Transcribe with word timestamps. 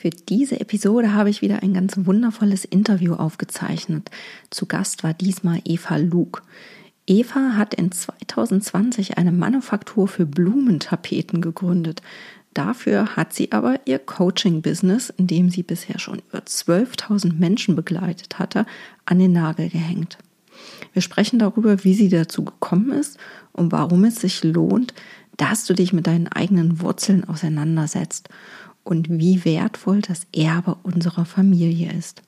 Für 0.00 0.10
diese 0.10 0.60
Episode 0.60 1.12
habe 1.12 1.28
ich 1.28 1.42
wieder 1.42 1.64
ein 1.64 1.74
ganz 1.74 1.94
wundervolles 1.96 2.64
Interview 2.64 3.14
aufgezeichnet. 3.14 4.12
Zu 4.48 4.66
Gast 4.66 5.02
war 5.02 5.12
diesmal 5.12 5.60
Eva 5.64 5.96
Luke. 5.96 6.42
Eva 7.08 7.56
hat 7.56 7.74
in 7.74 7.90
2020 7.90 9.18
eine 9.18 9.32
Manufaktur 9.32 10.06
für 10.06 10.24
Blumentapeten 10.24 11.40
gegründet. 11.40 12.00
Dafür 12.54 13.16
hat 13.16 13.32
sie 13.32 13.50
aber 13.50 13.80
ihr 13.86 13.98
Coaching-Business, 13.98 15.10
in 15.10 15.26
dem 15.26 15.50
sie 15.50 15.64
bisher 15.64 15.98
schon 15.98 16.22
über 16.28 16.44
12.000 16.44 17.32
Menschen 17.32 17.74
begleitet 17.74 18.38
hatte, 18.38 18.66
an 19.04 19.18
den 19.18 19.32
Nagel 19.32 19.68
gehängt. 19.68 20.18
Wir 20.92 21.02
sprechen 21.02 21.40
darüber, 21.40 21.82
wie 21.82 21.94
sie 21.94 22.08
dazu 22.08 22.44
gekommen 22.44 22.92
ist 22.92 23.18
und 23.52 23.72
warum 23.72 24.04
es 24.04 24.20
sich 24.20 24.44
lohnt, 24.44 24.94
dass 25.36 25.64
du 25.64 25.74
dich 25.74 25.92
mit 25.92 26.06
deinen 26.06 26.28
eigenen 26.28 26.80
Wurzeln 26.80 27.24
auseinandersetzt 27.24 28.28
und 28.84 29.08
wie 29.10 29.44
wertvoll 29.44 30.00
das 30.00 30.26
Erbe 30.34 30.76
unserer 30.82 31.24
Familie 31.24 31.92
ist. 31.92 32.22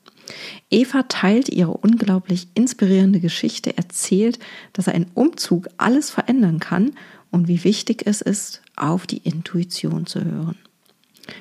Eva 0.71 1.03
teilt 1.05 1.49
ihre 1.49 1.73
unglaublich 1.73 2.49
inspirierende 2.55 3.21
Geschichte, 3.21 3.77
erzählt, 3.77 4.39
dass 4.73 4.89
ein 4.89 5.07
Umzug 5.15 5.69
alles 5.77 6.11
verändern 6.11 6.61
kann 6.61 6.93
und 7.31 7.49
wie 7.49 7.65
wichtig 7.65 8.03
es 8.07 8.21
ist, 8.21 8.63
auf 8.77 9.07
die 9.07 9.19
Intuition 9.19 10.07
zu 10.07 10.25
hören. 10.25 10.57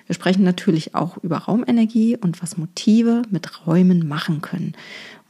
Wir 0.06 0.14
sprechen 0.14 0.44
natürlich 0.44 0.96
auch 0.96 1.18
über 1.18 1.38
Raumenergie 1.38 2.18
und 2.18 2.42
was 2.42 2.58
Motive 2.58 3.24
mit 3.30 3.66
Räumen 3.66 4.08
machen 4.08 4.42
können 4.42 4.74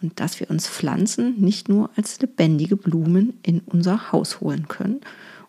und 0.02 0.20
dass 0.20 0.40
wir 0.40 0.50
uns 0.50 0.68
Pflanzen 0.68 1.40
nicht 1.40 1.70
nur 1.70 1.90
als 1.96 2.20
lebendige 2.20 2.76
Blumen 2.76 3.34
in 3.44 3.62
unser 3.62 4.12
Haus 4.12 4.42
holen 4.42 4.68
können 4.68 5.02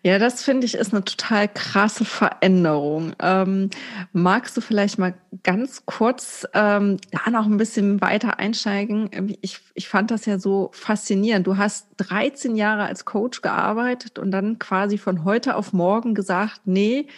Ja, 0.05 0.21
das 0.21 0.45
finde 0.45 0.65
ich 0.65 0.75
ist 0.75 0.93
eine 0.93 1.05
total 1.05 1.49
krasse 1.49 2.05
Veränderung. 2.05 3.15
Ähm, 3.21 3.71
magst 4.13 4.57
du 4.57 4.61
vielleicht 4.61 4.99
mal 4.99 5.15
ganz 5.43 5.85
kurz 5.87 6.47
ähm, 6.55 6.99
da 7.11 7.31
noch 7.31 7.47
ein 7.47 7.57
bisschen 7.57 8.01
weiter 8.01 8.39
einsteigen? 8.39 9.37
Ich, 9.41 9.59
ich 9.75 9.89
fand 9.89 10.13
das 10.13 10.25
ja 10.27 10.39
so 10.39 10.71
faszinierend. 10.73 11.49
Du 11.49 11.57
hast 11.57 11.89
13 11.97 12.55
Jahre 12.55 12.85
als 12.85 13.05
Coach 13.05 13.43
gearbeitet 13.43 14.21
und 14.21 14.31
dann 14.31 14.61
quasi 14.61 14.99
von 14.99 15.25
heute 15.25 15.57
auf 15.57 15.73
morgen 15.73 16.15
gesagt, 16.15 16.61
nee, 16.65 17.09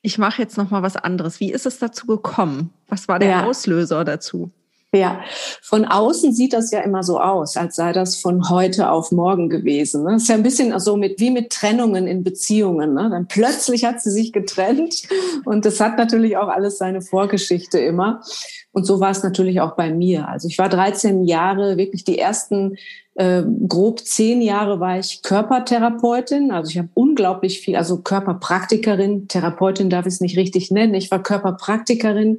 ich 0.00 0.16
mache 0.16 0.40
jetzt 0.40 0.56
noch 0.56 0.70
mal 0.70 0.82
was 0.82 0.96
anderes. 0.96 1.38
Wie 1.40 1.52
ist 1.52 1.66
es 1.66 1.78
dazu 1.78 2.06
gekommen? 2.06 2.72
Was 2.88 3.08
war 3.08 3.18
der 3.18 3.28
ja. 3.28 3.44
Auslöser 3.44 4.04
dazu? 4.04 4.50
Ja, 4.94 5.22
von 5.60 5.84
außen 5.84 6.32
sieht 6.32 6.52
das 6.52 6.70
ja 6.70 6.80
immer 6.80 7.02
so 7.02 7.18
aus, 7.20 7.56
als 7.56 7.74
sei 7.74 7.92
das 7.92 8.14
von 8.14 8.48
heute 8.48 8.90
auf 8.90 9.10
morgen 9.10 9.48
gewesen. 9.48 10.04
Das 10.04 10.22
ist 10.22 10.28
ja 10.28 10.36
ein 10.36 10.44
bisschen 10.44 10.78
so 10.78 10.96
mit, 10.96 11.18
wie 11.18 11.30
mit 11.30 11.50
Trennungen 11.50 12.06
in 12.06 12.22
Beziehungen. 12.22 12.94
Ne? 12.94 13.08
Dann 13.10 13.26
plötzlich 13.26 13.84
hat 13.84 14.00
sie 14.00 14.12
sich 14.12 14.32
getrennt 14.32 15.02
und 15.44 15.64
das 15.64 15.80
hat 15.80 15.98
natürlich 15.98 16.36
auch 16.36 16.46
alles 16.46 16.78
seine 16.78 17.02
Vorgeschichte 17.02 17.80
immer. 17.80 18.22
Und 18.70 18.84
so 18.84 19.00
war 19.00 19.10
es 19.10 19.24
natürlich 19.24 19.60
auch 19.60 19.74
bei 19.74 19.92
mir. 19.92 20.28
Also 20.28 20.46
ich 20.46 20.58
war 20.58 20.68
13 20.68 21.24
Jahre, 21.24 21.76
wirklich 21.76 22.04
die 22.04 22.18
ersten 22.18 22.76
äh, 23.16 23.42
grob 23.66 23.98
zehn 23.98 24.42
Jahre 24.42 24.78
war 24.78 24.98
ich 24.98 25.22
Körpertherapeutin. 25.22 26.52
Also 26.52 26.70
ich 26.70 26.78
habe 26.78 26.88
unglaublich 26.94 27.60
viel, 27.60 27.74
also 27.74 27.98
Körperpraktikerin, 27.98 29.26
Therapeutin 29.26 29.90
darf 29.90 30.06
ich 30.06 30.14
es 30.14 30.20
nicht 30.20 30.36
richtig 30.36 30.70
nennen. 30.70 30.94
Ich 30.94 31.10
war 31.10 31.20
Körperpraktikerin 31.20 32.38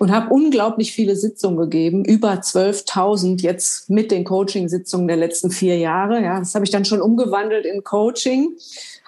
und 0.00 0.10
habe 0.10 0.32
unglaublich 0.32 0.92
viele 0.92 1.14
Sitzungen 1.14 1.58
gegeben, 1.58 2.06
über 2.06 2.32
12.000 2.32 3.42
jetzt 3.42 3.90
mit 3.90 4.10
den 4.10 4.24
Coaching-Sitzungen 4.24 5.06
der 5.06 5.18
letzten 5.18 5.50
vier 5.50 5.76
Jahre. 5.76 6.22
Ja, 6.22 6.38
das 6.38 6.54
habe 6.54 6.64
ich 6.64 6.70
dann 6.70 6.86
schon 6.86 7.02
umgewandelt 7.02 7.66
in 7.66 7.84
Coaching 7.84 8.56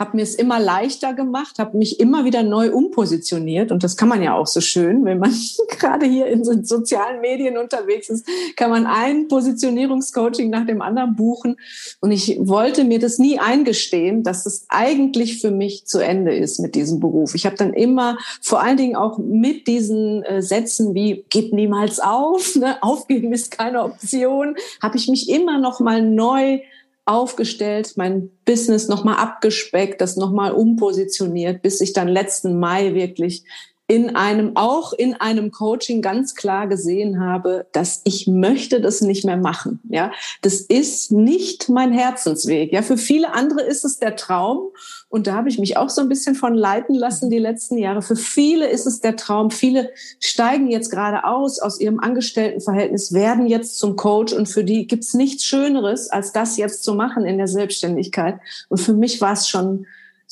habe 0.02 0.16
mir 0.16 0.22
es 0.22 0.34
immer 0.34 0.58
leichter 0.58 1.14
gemacht, 1.14 1.58
habe 1.58 1.76
mich 1.76 2.00
immer 2.00 2.24
wieder 2.24 2.42
neu 2.42 2.72
umpositioniert 2.72 3.70
und 3.70 3.84
das 3.84 3.96
kann 3.96 4.08
man 4.08 4.22
ja 4.22 4.34
auch 4.34 4.46
so 4.46 4.60
schön, 4.60 5.04
wenn 5.04 5.18
man 5.18 5.32
gerade 5.78 6.06
hier 6.06 6.26
in 6.26 6.44
so 6.44 6.52
sozialen 6.62 7.20
Medien 7.20 7.56
unterwegs 7.56 8.08
ist, 8.08 8.26
kann 8.56 8.70
man 8.70 8.86
ein 8.86 9.28
Positionierungscoaching 9.28 10.50
nach 10.50 10.66
dem 10.66 10.82
anderen 10.82 11.14
buchen 11.14 11.56
und 12.00 12.10
ich 12.10 12.36
wollte 12.40 12.84
mir 12.84 12.98
das 12.98 13.18
nie 13.18 13.38
eingestehen, 13.38 14.22
dass 14.22 14.44
es 14.44 14.64
eigentlich 14.68 15.40
für 15.40 15.50
mich 15.50 15.86
zu 15.86 16.00
Ende 16.00 16.34
ist 16.34 16.58
mit 16.58 16.74
diesem 16.74 16.98
Beruf. 16.98 17.34
Ich 17.34 17.46
habe 17.46 17.56
dann 17.56 17.72
immer 17.72 18.18
vor 18.40 18.60
allen 18.60 18.76
Dingen 18.76 18.96
auch 18.96 19.18
mit 19.18 19.68
diesen 19.68 20.24
äh, 20.24 20.42
Sätzen 20.42 20.81
wie 20.94 21.24
gib 21.30 21.52
niemals 21.52 22.00
auf, 22.00 22.56
ne? 22.56 22.76
aufgeben 22.82 23.32
ist 23.32 23.50
keine 23.50 23.82
Option, 23.82 24.56
habe 24.82 24.96
ich 24.96 25.08
mich 25.08 25.28
immer 25.28 25.58
noch 25.58 25.80
mal 25.80 26.02
neu 26.02 26.60
aufgestellt, 27.04 27.94
mein 27.96 28.30
Business 28.44 28.88
nochmal 28.88 29.16
abgespeckt, 29.16 30.00
das 30.00 30.16
nochmal 30.16 30.52
umpositioniert, 30.52 31.62
bis 31.62 31.80
ich 31.80 31.92
dann 31.92 32.08
letzten 32.08 32.60
Mai 32.60 32.94
wirklich 32.94 33.44
in 33.92 34.16
einem, 34.16 34.52
auch 34.54 34.94
in 34.94 35.12
einem 35.20 35.50
Coaching 35.50 36.00
ganz 36.00 36.34
klar 36.34 36.66
gesehen 36.66 37.20
habe, 37.20 37.66
dass 37.72 38.00
ich 38.04 38.26
möchte 38.26 38.80
das 38.80 39.02
nicht 39.02 39.26
mehr 39.26 39.36
machen. 39.36 39.80
Ja, 39.90 40.12
das 40.40 40.62
ist 40.62 41.12
nicht 41.12 41.68
mein 41.68 41.92
Herzensweg. 41.92 42.72
Ja, 42.72 42.80
für 42.80 42.96
viele 42.96 43.34
andere 43.34 43.60
ist 43.60 43.84
es 43.84 43.98
der 43.98 44.16
Traum. 44.16 44.70
Und 45.10 45.26
da 45.26 45.34
habe 45.34 45.50
ich 45.50 45.58
mich 45.58 45.76
auch 45.76 45.90
so 45.90 46.00
ein 46.00 46.08
bisschen 46.08 46.34
von 46.34 46.54
leiten 46.54 46.94
lassen 46.94 47.28
die 47.28 47.38
letzten 47.38 47.76
Jahre. 47.76 48.00
Für 48.00 48.16
viele 48.16 48.66
ist 48.66 48.86
es 48.86 49.02
der 49.02 49.14
Traum. 49.14 49.50
Viele 49.50 49.90
steigen 50.20 50.70
jetzt 50.70 50.88
gerade 50.88 51.24
aus 51.24 51.58
aus 51.58 51.78
ihrem 51.78 52.00
Angestelltenverhältnis, 52.00 53.12
werden 53.12 53.46
jetzt 53.46 53.78
zum 53.78 53.96
Coach. 53.96 54.32
Und 54.32 54.48
für 54.48 54.64
die 54.64 54.86
gibt's 54.86 55.12
nichts 55.12 55.44
Schöneres, 55.44 56.08
als 56.08 56.32
das 56.32 56.56
jetzt 56.56 56.82
zu 56.82 56.94
machen 56.94 57.26
in 57.26 57.36
der 57.36 57.48
Selbstständigkeit. 57.48 58.36
Und 58.70 58.78
für 58.78 58.94
mich 58.94 59.20
war 59.20 59.34
es 59.34 59.50
schon 59.50 59.84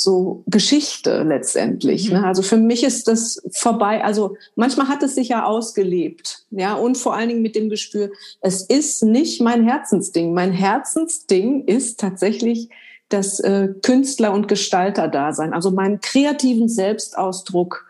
so 0.02 0.42
Geschichte 0.46 1.22
letztendlich. 1.22 2.08
Mhm. 2.08 2.18
Ne? 2.18 2.26
Also 2.26 2.42
für 2.42 2.56
mich 2.56 2.84
ist 2.84 3.08
das 3.08 3.42
vorbei. 3.52 4.02
Also 4.04 4.36
manchmal 4.56 4.88
hat 4.88 5.02
es 5.02 5.14
sich 5.14 5.28
ja 5.28 5.44
ausgelebt, 5.44 6.46
ja, 6.50 6.74
und 6.74 6.96
vor 6.96 7.14
allen 7.14 7.28
Dingen 7.28 7.42
mit 7.42 7.54
dem 7.54 7.68
Gespür, 7.68 8.10
es 8.40 8.62
ist 8.62 9.02
nicht 9.02 9.40
mein 9.40 9.64
Herzensding. 9.64 10.32
Mein 10.32 10.52
Herzensding 10.52 11.64
ist 11.64 12.00
tatsächlich 12.00 12.68
das 13.08 13.40
äh, 13.40 13.68
Künstler- 13.82 14.32
und 14.32 14.48
Gestalter-Dasein, 14.48 15.52
also 15.52 15.70
meinen 15.70 16.00
kreativen 16.00 16.68
Selbstausdruck 16.68 17.86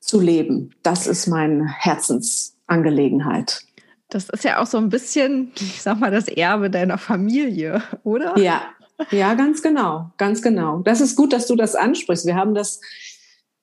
zu 0.00 0.20
leben. 0.20 0.74
Das 0.82 1.06
ist 1.06 1.26
meine 1.26 1.66
Herzensangelegenheit. 1.66 3.62
Das 4.10 4.28
ist 4.28 4.44
ja 4.44 4.60
auch 4.60 4.66
so 4.66 4.76
ein 4.76 4.90
bisschen, 4.90 5.52
ich 5.58 5.80
sag 5.80 5.98
mal, 5.98 6.10
das 6.10 6.28
Erbe 6.28 6.68
deiner 6.68 6.98
Familie, 6.98 7.82
oder? 8.04 8.38
Ja, 8.38 8.62
ja, 9.10 9.34
ganz 9.34 9.62
genau, 9.62 10.10
ganz 10.18 10.42
genau. 10.42 10.78
Das 10.80 11.00
ist 11.00 11.16
gut, 11.16 11.32
dass 11.32 11.46
du 11.46 11.56
das 11.56 11.74
ansprichst. 11.74 12.26
Wir 12.26 12.36
haben 12.36 12.54
das, 12.54 12.80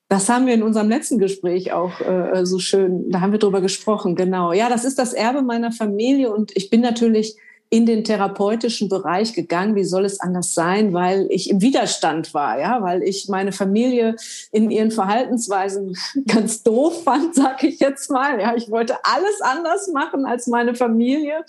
das 0.08 0.28
haben 0.28 0.46
wir 0.46 0.54
in 0.54 0.62
unserem 0.62 0.88
letzten 0.88 1.18
Gespräch 1.18 1.72
auch 1.72 2.00
äh, 2.00 2.44
so 2.44 2.58
schön, 2.58 3.10
da 3.10 3.20
haben 3.20 3.32
wir 3.32 3.38
drüber 3.38 3.60
gesprochen, 3.60 4.16
genau. 4.16 4.52
Ja, 4.52 4.68
das 4.68 4.84
ist 4.84 4.98
das 4.98 5.12
Erbe 5.12 5.42
meiner 5.42 5.72
Familie 5.72 6.32
und 6.32 6.56
ich 6.56 6.70
bin 6.70 6.80
natürlich 6.80 7.36
in 7.72 7.86
den 7.86 8.02
therapeutischen 8.02 8.88
Bereich 8.88 9.32
gegangen. 9.32 9.76
Wie 9.76 9.84
soll 9.84 10.04
es 10.04 10.20
anders 10.20 10.54
sein? 10.54 10.92
Weil 10.92 11.28
ich 11.30 11.48
im 11.48 11.62
Widerstand 11.62 12.34
war, 12.34 12.58
ja, 12.58 12.82
weil 12.82 13.04
ich 13.04 13.28
meine 13.28 13.52
Familie 13.52 14.16
in 14.50 14.72
ihren 14.72 14.90
Verhaltensweisen 14.90 15.96
ganz 16.26 16.64
doof 16.64 17.04
fand, 17.04 17.34
sage 17.36 17.68
ich 17.68 17.78
jetzt 17.78 18.10
mal. 18.10 18.40
Ja, 18.40 18.56
ich 18.56 18.70
wollte 18.70 18.96
alles 19.04 19.40
anders 19.40 19.88
machen 19.88 20.26
als 20.26 20.48
meine 20.48 20.74
Familie 20.74 21.44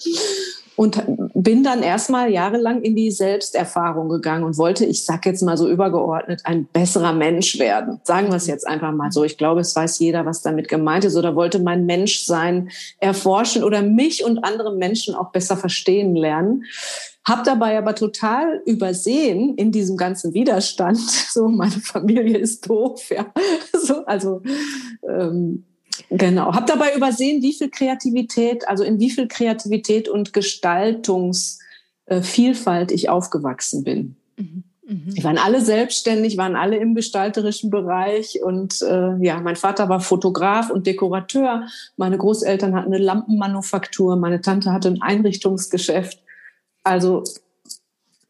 und 0.76 1.04
bin 1.44 1.64
dann 1.64 1.82
erstmal 1.82 2.30
jahrelang 2.32 2.82
in 2.82 2.96
die 2.96 3.10
Selbsterfahrung 3.10 4.10
gegangen 4.10 4.44
und 4.44 4.58
wollte, 4.58 4.86
ich 4.86 5.06
sag 5.06 5.26
jetzt 5.26 5.42
mal 5.42 5.58
so 5.58 5.70
übergeordnet, 5.70 6.42
ein 6.44 6.66
besserer 6.66 7.14
Mensch 7.14 7.58
werden. 7.58 8.00
Sagen 8.04 8.28
wir 8.28 8.36
es 8.36 8.48
jetzt 8.48 8.68
einfach 8.68 8.92
mal 8.92 9.12
so. 9.12 9.24
Ich 9.24 9.38
glaube, 9.38 9.62
es 9.62 9.76
weiß 9.76 10.00
jeder, 10.00 10.26
was 10.26 10.42
damit 10.42 10.68
gemeint 10.68 11.06
ist 11.06 11.16
oder 11.16 11.36
wollte 11.36 11.60
mein 11.60 11.86
Menschsein 11.86 12.70
erforschen 13.00 13.64
oder 13.64 13.82
mich 13.82 14.24
und 14.24 14.44
andere 14.44 14.76
Menschen 14.76 15.16
auch 15.16 15.32
besser 15.32 15.58
verstehen 15.58 16.16
lernen. 16.16 16.66
Hab 17.24 17.44
dabei 17.44 17.78
aber 17.78 17.96
total 17.96 18.62
übersehen 18.66 19.56
in 19.56 19.72
diesem 19.72 19.96
ganzen 19.98 20.34
Widerstand, 20.34 21.00
so 21.32 21.48
meine 21.48 21.72
Familie 21.72 22.38
ist 22.38 22.68
doof, 22.70 23.10
ja, 23.10 23.28
so, 23.74 24.06
also 24.06 24.42
ähm, 25.08 25.66
Genau. 26.10 26.54
Hab 26.54 26.68
dabei 26.68 26.94
übersehen, 26.96 27.42
wie 27.42 27.54
viel 27.54 27.70
Kreativität, 27.70 28.68
also 28.68 28.84
in 28.84 29.00
wie 29.00 29.10
viel 29.10 29.28
Kreativität 29.28 30.10
und 30.10 30.34
Gestaltungsvielfalt 30.34 32.92
ich 32.92 33.10
aufgewachsen 33.10 33.84
bin. 33.84 34.16
Mhm. 34.38 34.64
Mhm. 34.92 35.16
Die 35.16 35.24
waren 35.24 35.38
alle 35.38 35.62
selbstständig, 35.62 36.38
waren 36.38 36.56
alle 36.56 36.78
im 36.78 36.96
gestalterischen 36.96 37.70
Bereich 37.70 38.42
und 38.44 38.82
äh, 38.82 39.16
ja, 39.24 39.40
mein 39.40 39.56
Vater 39.56 39.90
war 39.90 40.02
Fotograf 40.02 40.70
und 40.70 40.86
Dekorateur. 40.86 41.68
Meine 41.98 42.18
Großeltern 42.18 42.76
hatten 42.76 42.94
eine 42.94 43.04
Lampenmanufaktur, 43.04 44.18
meine 44.18 44.42
Tante 44.42 44.72
hatte 44.72 44.90
ein 44.90 45.02
Einrichtungsgeschäft. 45.02 46.20
Also 46.84 47.24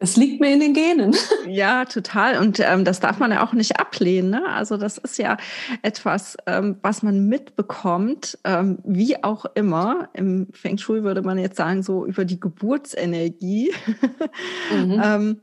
es 0.02 0.18
liegt 0.18 0.42
mir 0.42 0.52
in 0.52 0.60
den 0.60 0.74
Genen. 0.74 1.16
Ja, 1.48 1.86
total. 1.86 2.40
Und 2.40 2.60
ähm, 2.60 2.86
das 2.86 3.00
darf 3.00 3.20
man 3.20 3.32
ja 3.32 3.46
auch 3.46 3.54
nicht 3.54 3.80
ablehnen. 3.80 4.32
Ne? 4.32 4.46
Also 4.48 4.78
das 4.78 4.98
ist 4.98 5.18
ja 5.18 5.38
etwas, 5.82 6.38
ähm, 6.46 6.78
was 6.82 7.04
man 7.04 7.28
mitbekommt, 7.28 8.38
ähm, 8.44 8.80
wie 8.84 9.24
auch 9.24 9.46
immer. 9.56 10.10
Im 10.14 10.48
Feng 10.54 10.78
Shui 10.78 11.04
würde 11.04 11.22
man 11.22 11.38
jetzt 11.38 11.58
sagen, 11.58 11.84
so 11.84 12.06
über 12.06 12.26
die 12.26 12.40
Geburtsenergie. 12.40 13.74
Mhm. 14.72 15.02
ähm, 15.04 15.42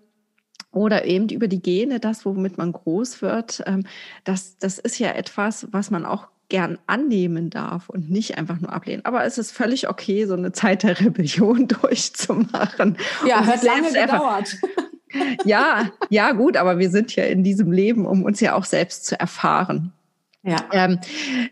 oder 0.72 1.04
eben 1.04 1.28
über 1.28 1.48
die 1.48 1.60
Gene, 1.60 2.00
das, 2.00 2.24
womit 2.24 2.56
man 2.58 2.72
groß 2.72 3.20
wird. 3.20 3.62
Ähm, 3.66 3.84
das, 4.24 4.58
das 4.58 4.78
ist 4.78 4.98
ja 4.98 5.10
etwas, 5.10 5.68
was 5.72 5.90
man 5.90 6.04
auch 6.04 6.28
gern 6.48 6.78
annehmen 6.86 7.50
darf 7.50 7.88
und 7.88 8.10
nicht 8.10 8.38
einfach 8.38 8.60
nur 8.60 8.72
ablehnen. 8.72 9.04
Aber 9.04 9.24
es 9.24 9.38
ist 9.38 9.52
völlig 9.52 9.88
okay, 9.88 10.24
so 10.24 10.34
eine 10.34 10.52
Zeit 10.52 10.82
der 10.82 10.98
Rebellion 10.98 11.68
durchzumachen. 11.82 12.96
Ja, 13.26 13.44
hat 13.44 13.62
lange 13.62 13.92
gedauert. 13.92 14.56
ja, 15.44 15.90
ja, 16.08 16.32
gut, 16.32 16.56
aber 16.56 16.78
wir 16.78 16.90
sind 16.90 17.14
ja 17.16 17.24
in 17.24 17.44
diesem 17.44 17.72
Leben, 17.72 18.06
um 18.06 18.24
uns 18.24 18.40
ja 18.40 18.54
auch 18.54 18.64
selbst 18.64 19.06
zu 19.06 19.18
erfahren. 19.18 19.92
Ja. 20.42 20.64
Ähm, 20.72 21.00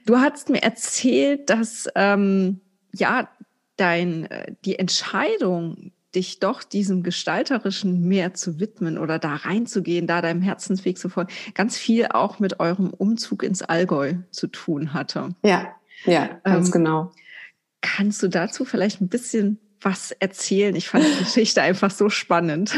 du 0.07 0.19
hast 0.19 0.49
mir 0.49 0.63
erzählt, 0.63 1.51
dass 1.51 1.89
ähm, 1.95 2.61
ja 2.95 3.29
dein 3.77 4.31
äh, 4.31 4.55
die 4.65 4.79
Entscheidung 4.79 5.93
dich 6.17 6.41
doch 6.41 6.65
diesem 6.65 7.03
Gestalterischen 7.03 8.09
mehr 8.09 8.35
zu 8.35 8.59
widmen 8.59 8.99
oder 8.99 9.19
da 9.19 9.37
reinzugehen, 9.37 10.07
da 10.07 10.23
deinem 10.23 10.43
Herzensweg 10.43 10.99
zu 10.99 11.09
folgen, 11.09 11.33
ganz 11.55 11.77
viel 11.77 12.07
auch 12.07 12.39
mit 12.39 12.59
eurem 12.59 12.91
Umzug 12.91 13.43
ins 13.43 13.63
Allgäu 13.63 14.15
zu 14.31 14.49
tun 14.49 14.95
hatte. 14.95 15.29
Ja, 15.45 15.69
ja, 16.05 16.41
ganz 16.43 16.69
ähm, 16.69 16.73
genau. 16.73 17.13
Kannst 17.83 18.23
du 18.23 18.29
dazu 18.29 18.65
vielleicht 18.65 19.01
ein 19.01 19.09
bisschen 19.09 19.61
was 19.81 20.11
erzählen? 20.13 20.75
Ich 20.75 20.89
fand 20.89 21.05
die 21.05 21.19
Geschichte 21.25 21.63
einfach 21.63 21.91
so 21.91 22.09
spannend. 22.09 22.75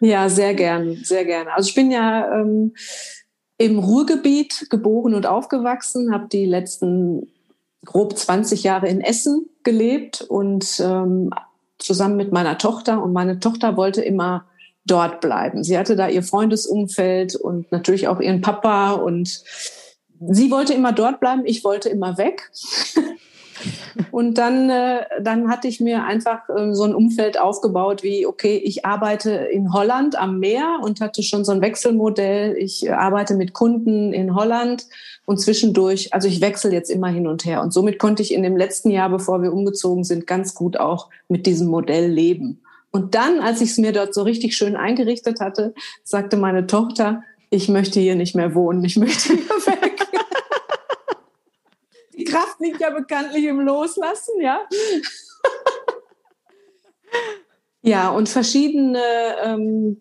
Ja, 0.00 0.28
sehr 0.28 0.54
gern, 0.54 0.96
sehr 1.02 1.24
gerne. 1.24 1.52
Also 1.54 1.68
ich 1.68 1.74
bin 1.74 1.90
ja 1.90 2.40
ähm, 2.40 2.74
im 3.56 3.78
Ruhrgebiet 3.78 4.66
geboren 4.68 5.14
und 5.14 5.26
aufgewachsen, 5.26 6.12
habe 6.12 6.26
die 6.28 6.44
letzten 6.44 7.32
grob 7.84 8.16
20 8.16 8.64
Jahre 8.64 8.88
in 8.88 9.00
Essen 9.00 9.46
gelebt 9.62 10.22
und 10.22 10.80
ähm, 10.80 11.30
zusammen 11.84 12.16
mit 12.16 12.32
meiner 12.32 12.58
Tochter 12.58 13.02
und 13.02 13.12
meine 13.12 13.38
Tochter 13.40 13.76
wollte 13.76 14.02
immer 14.02 14.46
dort 14.86 15.20
bleiben. 15.20 15.64
Sie 15.64 15.78
hatte 15.78 15.96
da 15.96 16.08
ihr 16.08 16.22
Freundesumfeld 16.22 17.36
und 17.36 17.70
natürlich 17.72 18.08
auch 18.08 18.20
ihren 18.20 18.40
Papa 18.40 18.92
und 18.92 19.42
sie 20.20 20.50
wollte 20.50 20.74
immer 20.74 20.92
dort 20.92 21.20
bleiben, 21.20 21.42
ich 21.44 21.64
wollte 21.64 21.88
immer 21.88 22.18
weg. 22.18 22.50
Und 24.10 24.38
dann, 24.38 24.70
äh, 24.70 25.04
dann 25.22 25.48
hatte 25.48 25.68
ich 25.68 25.80
mir 25.80 26.04
einfach 26.04 26.48
äh, 26.48 26.74
so 26.74 26.84
ein 26.84 26.94
Umfeld 26.94 27.38
aufgebaut 27.38 28.02
wie, 28.02 28.26
okay, 28.26 28.56
ich 28.56 28.84
arbeite 28.84 29.30
in 29.30 29.72
Holland 29.72 30.16
am 30.18 30.38
Meer 30.38 30.78
und 30.82 31.00
hatte 31.00 31.22
schon 31.22 31.44
so 31.44 31.52
ein 31.52 31.60
Wechselmodell. 31.60 32.56
Ich 32.56 32.86
äh, 32.86 32.90
arbeite 32.90 33.34
mit 33.34 33.52
Kunden 33.52 34.12
in 34.12 34.34
Holland 34.34 34.86
und 35.26 35.40
zwischendurch, 35.40 36.12
also 36.12 36.28
ich 36.28 36.40
wechsle 36.40 36.72
jetzt 36.72 36.90
immer 36.90 37.08
hin 37.08 37.26
und 37.26 37.44
her. 37.44 37.62
Und 37.62 37.72
somit 37.72 37.98
konnte 37.98 38.22
ich 38.22 38.34
in 38.34 38.42
dem 38.42 38.56
letzten 38.56 38.90
Jahr, 38.90 39.08
bevor 39.08 39.42
wir 39.42 39.52
umgezogen 39.52 40.04
sind, 40.04 40.26
ganz 40.26 40.54
gut 40.54 40.78
auch 40.78 41.08
mit 41.28 41.46
diesem 41.46 41.68
Modell 41.68 42.10
leben. 42.10 42.60
Und 42.90 43.14
dann, 43.14 43.40
als 43.40 43.60
ich 43.60 43.70
es 43.70 43.78
mir 43.78 43.92
dort 43.92 44.14
so 44.14 44.22
richtig 44.22 44.56
schön 44.56 44.76
eingerichtet 44.76 45.40
hatte, 45.40 45.74
sagte 46.04 46.36
meine 46.36 46.66
Tochter, 46.66 47.22
ich 47.50 47.68
möchte 47.68 48.00
hier 48.00 48.14
nicht 48.14 48.34
mehr 48.34 48.54
wohnen, 48.54 48.84
ich 48.84 48.96
möchte 48.96 49.34
hier 49.34 49.38
weg. 49.82 49.93
Die 52.16 52.24
Kraft 52.24 52.60
liegt 52.60 52.80
ja 52.80 52.90
bekanntlich 52.90 53.44
im 53.44 53.60
Loslassen, 53.60 54.40
ja. 54.40 54.60
Ja, 57.86 58.08
und 58.08 58.30
verschiedene 58.30 58.98
ähm, 59.44 59.98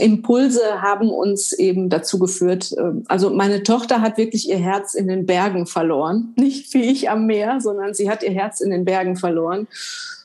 Impulse 0.00 0.80
haben 0.80 1.10
uns 1.10 1.52
eben 1.52 1.90
dazu 1.90 2.18
geführt. 2.18 2.72
Äh, 2.72 2.92
also 3.08 3.28
meine 3.28 3.62
Tochter 3.62 4.00
hat 4.00 4.16
wirklich 4.16 4.48
ihr 4.48 4.56
Herz 4.56 4.94
in 4.94 5.06
den 5.06 5.26
Bergen 5.26 5.66
verloren. 5.66 6.32
Nicht 6.36 6.72
wie 6.72 6.84
ich 6.84 7.10
am 7.10 7.26
Meer, 7.26 7.60
sondern 7.60 7.92
sie 7.92 8.08
hat 8.08 8.22
ihr 8.22 8.30
Herz 8.30 8.62
in 8.62 8.70
den 8.70 8.86
Bergen 8.86 9.16
verloren. 9.16 9.68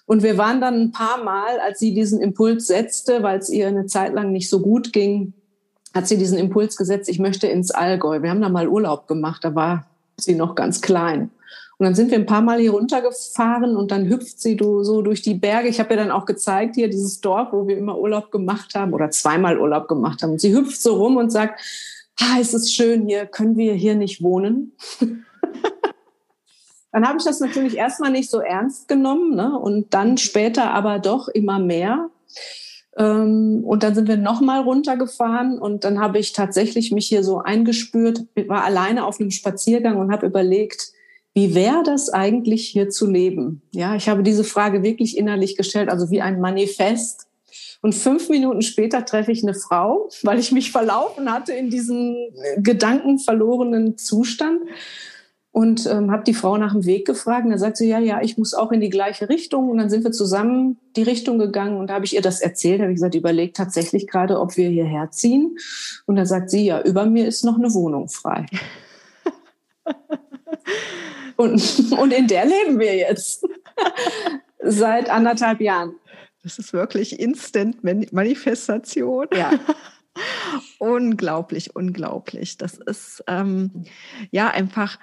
Und 0.06 0.24
wir 0.24 0.38
waren 0.38 0.62
dann 0.62 0.82
ein 0.84 0.92
paar 0.94 1.22
Mal, 1.22 1.60
als 1.60 1.80
sie 1.80 1.94
diesen 1.94 2.22
Impuls 2.22 2.68
setzte, 2.68 3.24
weil 3.24 3.40
es 3.40 3.50
ihr 3.50 3.68
eine 3.68 3.88
Zeit 3.88 4.14
lang 4.14 4.32
nicht 4.32 4.50
so 4.50 4.62
gut 4.62 4.94
ging, 4.94 5.34
hat 5.94 6.08
sie 6.08 6.18
diesen 6.18 6.38
Impuls 6.38 6.78
gesetzt, 6.78 7.10
ich 7.10 7.20
möchte 7.20 7.48
ins 7.48 7.72
Allgäu. 7.72 8.22
Wir 8.22 8.30
haben 8.30 8.42
da 8.42 8.48
mal 8.48 8.70
Urlaub 8.70 9.06
gemacht, 9.06 9.44
da 9.44 9.54
war 9.54 9.89
sie 10.22 10.36
noch 10.36 10.56
ganz 10.56 10.82
klein. 10.82 11.32
Und 11.80 11.86
dann 11.86 11.96
sind 11.96 12.12
wir 12.12 12.18
ein 12.18 12.26
paar 12.26 12.42
Mal 12.42 12.60
hier 12.60 12.72
runtergefahren 12.72 13.78
und 13.78 13.90
dann 13.92 14.10
hüpft 14.10 14.42
sie 14.42 14.58
so 14.60 15.02
durch 15.02 15.22
die 15.22 15.36
Berge. 15.36 15.70
Ich 15.70 15.80
habe 15.80 15.92
ja 15.92 16.02
dann 16.02 16.12
auch 16.12 16.26
gezeigt 16.26 16.76
hier 16.76 16.90
dieses 16.90 17.22
Dorf, 17.22 17.54
wo 17.54 17.68
wir 17.68 17.78
immer 17.78 17.98
Urlaub 17.98 18.32
gemacht 18.32 18.76
haben 18.76 18.94
oder 18.94 19.12
zweimal 19.12 19.58
Urlaub 19.58 19.88
gemacht 19.88 20.22
haben. 20.22 20.32
Und 20.32 20.42
sie 20.42 20.54
hüpft 20.54 20.82
so 20.82 20.98
rum 20.98 21.16
und 21.16 21.30
sagt, 21.30 21.62
ah, 22.20 22.38
es 22.40 22.54
ist 22.54 22.74
schön 22.74 23.08
hier, 23.08 23.26
können 23.26 23.56
wir 23.56 23.74
hier 23.74 23.96
nicht 23.96 24.22
wohnen? 24.22 24.74
dann 26.92 27.08
habe 27.08 27.18
ich 27.18 27.24
das 27.24 27.40
natürlich 27.40 27.78
erstmal 27.78 28.12
nicht 28.12 28.30
so 28.30 28.42
ernst 28.42 28.90
genommen 28.90 29.36
ne? 29.36 29.58
und 29.58 29.94
dann 29.94 30.18
später 30.18 30.72
aber 30.72 31.00
doch 31.00 31.30
immer 31.30 31.60
mehr. 31.60 32.10
Ähm, 33.00 33.64
und 33.64 33.82
dann 33.82 33.96
sind 33.96 34.08
wir 34.08 34.18
nochmal 34.18 34.62
runtergefahren 34.62 35.58
und 35.58 35.86
dann 35.86 36.00
habe 36.00 36.20
ich 36.20 36.34
tatsächlich 36.34 36.92
mich 36.92 37.08
hier 37.08 37.24
so 37.24 37.40
eingespürt, 37.40 38.26
war 38.48 38.66
alleine 38.66 39.06
auf 39.06 39.20
einem 39.20 39.32
Spaziergang 39.32 39.98
und 39.98 40.12
habe 40.12 40.28
überlegt, 40.28 40.92
wie 41.34 41.56
wäre 41.56 41.84
das 41.84 42.10
eigentlich 42.10 42.68
hier 42.68 42.90
zu 42.90 43.10
leben? 43.10 43.62
Ja, 43.72 43.96
ich 43.96 44.10
habe 44.10 44.24
diese 44.24 44.44
Frage 44.44 44.84
wirklich 44.84 45.18
innerlich 45.18 45.56
gestellt, 45.56 45.90
also 45.90 46.12
wie 46.12 46.22
ein 46.22 46.42
Manifest. 46.42 47.28
Und 47.82 47.96
fünf 47.96 48.28
Minuten 48.28 48.62
später 48.62 49.06
treffe 49.06 49.32
ich 49.32 49.42
eine 49.44 49.54
Frau, 49.54 50.10
weil 50.24 50.38
ich 50.38 50.52
mich 50.52 50.72
verlaufen 50.72 51.32
hatte 51.32 51.54
in 51.54 51.70
diesem 51.70 52.18
gedankenverlorenen 52.58 53.98
Zustand 53.98 54.64
und 55.52 55.86
ähm, 55.88 56.12
habe 56.12 56.24
die 56.24 56.34
Frau 56.34 56.58
nach 56.58 56.74
dem 56.74 56.86
Weg 56.86 57.06
gefragt. 57.08 57.46
Und 57.46 57.52
dann 57.52 57.60
sagt 57.60 57.78
sie, 57.78 57.90
ja, 57.90 58.00
ja, 58.00 58.22
ich 58.22 58.38
muss 58.38 58.54
auch 58.54 58.72
in 58.72 58.82
die 58.82 58.90
gleiche 58.90 59.30
Richtung. 59.30 59.70
Und 59.70 59.78
dann 59.78 59.90
sind 59.90 60.04
wir 60.04 60.12
zusammen 60.12 60.78
die 60.96 61.04
Richtung 61.04 61.40
gegangen 61.40 61.78
und 61.78 61.88
da 61.88 61.96
habe 61.96 62.06
ich 62.06 62.14
ihr 62.14 62.22
das 62.22 62.40
erzählt. 62.40 62.80
Da 62.80 62.84
habe 62.84 62.92
ich 62.92 62.98
gesagt, 62.98 63.16
überlegt 63.16 63.58
tatsächlich 63.58 64.08
gerade, 64.08 64.40
ob 64.40 64.58
wir 64.58 64.70
hierher 64.70 65.10
ziehen. 65.12 65.58
Und 66.06 66.16
dann 66.18 66.26
sagt 66.26 66.52
sie, 66.52 66.66
ja, 66.66 66.82
über 66.82 67.06
mir 67.06 67.28
ist 67.28 67.44
noch 67.44 67.58
eine 67.58 67.74
Wohnung 67.74 68.10
frei. 68.10 68.46
Und, 71.40 71.94
und 71.98 72.12
in 72.12 72.28
der 72.28 72.46
leben 72.46 72.80
wir 72.80 72.98
jetzt 72.98 73.48
seit 74.62 75.10
anderthalb 75.10 75.62
Jahren. 75.62 75.96
Das 76.44 76.60
ist 76.60 76.74
wirklich 76.74 77.18
Instant 77.18 77.82
Manifestation. 77.82 79.26
Ja. 79.34 79.52
Unglaublich, 80.80 81.74
unglaublich. 81.78 82.58
Das 82.58 82.74
ist 82.74 83.24
ähm, 83.28 83.86
ja 84.32 84.50
einfach 84.50 85.00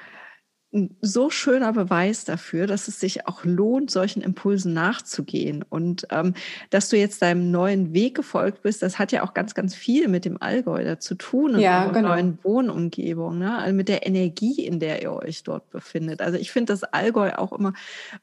ein 0.72 0.96
so 1.00 1.30
schöner 1.30 1.72
Beweis 1.72 2.24
dafür, 2.24 2.66
dass 2.66 2.88
es 2.88 3.00
sich 3.00 3.26
auch 3.26 3.44
lohnt, 3.44 3.90
solchen 3.90 4.20
Impulsen 4.22 4.72
nachzugehen. 4.72 5.64
Und 5.68 6.06
ähm, 6.10 6.34
dass 6.70 6.88
du 6.88 6.96
jetzt 6.96 7.22
deinem 7.22 7.50
neuen 7.50 7.94
Weg 7.94 8.14
gefolgt 8.14 8.62
bist, 8.62 8.82
das 8.82 8.98
hat 8.98 9.12
ja 9.12 9.22
auch 9.22 9.32
ganz, 9.32 9.54
ganz 9.54 9.74
viel 9.74 10.08
mit 10.08 10.24
dem 10.24 10.40
Allgäu 10.40 10.84
da 10.84 10.98
zu 10.98 11.14
tun 11.14 11.54
und 11.54 11.60
ja, 11.60 11.86
genau. 11.88 12.08
neuen 12.08 12.38
Wohnumgebung, 12.42 13.38
ne? 13.38 13.56
also 13.58 13.74
mit 13.74 13.88
der 13.88 14.06
Energie, 14.06 14.64
in 14.64 14.80
der 14.80 15.02
ihr 15.02 15.12
euch 15.12 15.42
dort 15.42 15.70
befindet. 15.70 16.20
Also 16.20 16.38
ich 16.38 16.50
finde 16.50 16.72
das 16.72 16.84
Allgäu 16.84 17.32
auch 17.36 17.52
immer 17.52 17.72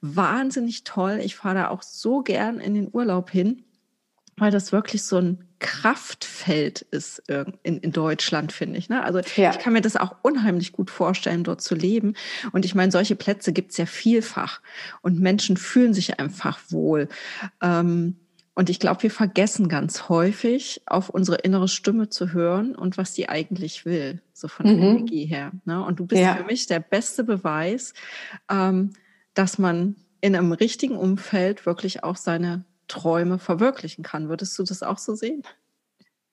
wahnsinnig 0.01 0.83
toll. 0.83 1.19
Ich 1.23 1.35
fahre 1.35 1.55
da 1.55 1.67
auch 1.69 1.81
so 1.81 2.21
gern 2.21 2.59
in 2.59 2.73
den 2.73 2.89
Urlaub 2.91 3.29
hin 3.29 3.63
weil 4.37 4.51
das 4.51 4.71
wirklich 4.71 5.03
so 5.03 5.17
ein 5.17 5.43
Kraftfeld 5.59 6.81
ist 6.81 7.23
in, 7.63 7.77
in 7.79 7.91
Deutschland, 7.91 8.51
finde 8.51 8.77
ich. 8.77 8.89
Ne? 8.89 9.03
Also 9.03 9.21
ja. 9.37 9.51
ich 9.51 9.59
kann 9.59 9.73
mir 9.73 9.81
das 9.81 9.95
auch 9.95 10.15
unheimlich 10.21 10.73
gut 10.73 10.89
vorstellen, 10.89 11.43
dort 11.43 11.61
zu 11.61 11.75
leben. 11.75 12.15
Und 12.51 12.65
ich 12.65 12.75
meine, 12.75 12.91
solche 12.91 13.15
Plätze 13.15 13.53
gibt 13.53 13.71
es 13.71 13.77
ja 13.77 13.85
vielfach. 13.85 14.61
Und 15.01 15.19
Menschen 15.19 15.55
fühlen 15.55 15.93
sich 15.93 16.19
einfach 16.19 16.59
wohl. 16.69 17.07
Ähm, 17.61 18.17
und 18.55 18.69
ich 18.69 18.79
glaube, 18.79 19.03
wir 19.03 19.11
vergessen 19.11 19.67
ganz 19.67 20.09
häufig, 20.09 20.81
auf 20.85 21.09
unsere 21.09 21.37
innere 21.37 21.67
Stimme 21.67 22.09
zu 22.09 22.33
hören 22.33 22.75
und 22.75 22.97
was 22.97 23.13
die 23.13 23.29
eigentlich 23.29 23.85
will, 23.85 24.21
so 24.33 24.47
von 24.47 24.65
der 24.67 24.75
mhm. 24.75 24.83
Energie 24.83 25.25
her. 25.25 25.51
Ne? 25.65 25.83
Und 25.83 25.99
du 25.99 26.05
bist 26.05 26.21
ja. 26.21 26.35
für 26.35 26.43
mich 26.43 26.67
der 26.67 26.79
beste 26.79 27.23
Beweis, 27.23 27.93
ähm, 28.51 28.91
dass 29.33 29.57
man 29.57 29.95
in 30.21 30.35
einem 30.35 30.51
richtigen 30.51 30.95
Umfeld 30.95 31.65
wirklich 31.65 32.03
auch 32.03 32.15
seine 32.15 32.63
Träume 32.87 33.39
verwirklichen 33.39 34.03
kann. 34.03 34.29
Würdest 34.29 34.57
du 34.57 34.63
das 34.63 34.83
auch 34.83 34.97
so 34.97 35.15
sehen? 35.15 35.43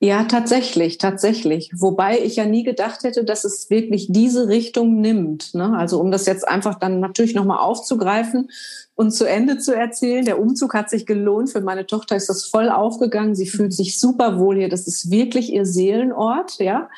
Ja, 0.03 0.25
tatsächlich, 0.25 0.97
tatsächlich. 0.97 1.73
Wobei 1.75 2.21
ich 2.21 2.37
ja 2.37 2.47
nie 2.47 2.63
gedacht 2.63 3.03
hätte, 3.03 3.23
dass 3.23 3.45
es 3.45 3.69
wirklich 3.69 4.07
diese 4.09 4.49
Richtung 4.49 5.03
nimmt. 5.03 5.55
Ne? 5.55 5.77
Also 5.77 6.01
um 6.01 6.11
das 6.11 6.25
jetzt 6.25 6.49
einfach 6.49 6.79
dann 6.79 7.01
natürlich 7.01 7.35
nochmal 7.35 7.59
aufzugreifen 7.59 8.51
und 8.95 9.11
zu 9.11 9.27
Ende 9.27 9.59
zu 9.59 9.77
erzählen. 9.77 10.25
Der 10.25 10.41
Umzug 10.41 10.73
hat 10.73 10.89
sich 10.89 11.05
gelohnt. 11.05 11.51
Für 11.51 11.61
meine 11.61 11.87
Tochter 11.87 12.17
ist 12.17 12.31
das 12.31 12.47
voll 12.47 12.71
aufgegangen. 12.71 13.35
Sie 13.35 13.47
fühlt 13.47 13.75
sich 13.75 14.01
super 14.01 14.39
wohl 14.39 14.57
hier. 14.57 14.71
Das 14.71 14.87
ist 14.87 15.11
wirklich 15.11 15.53
ihr 15.53 15.67
Seelenort, 15.67 16.59
ja. 16.61 16.89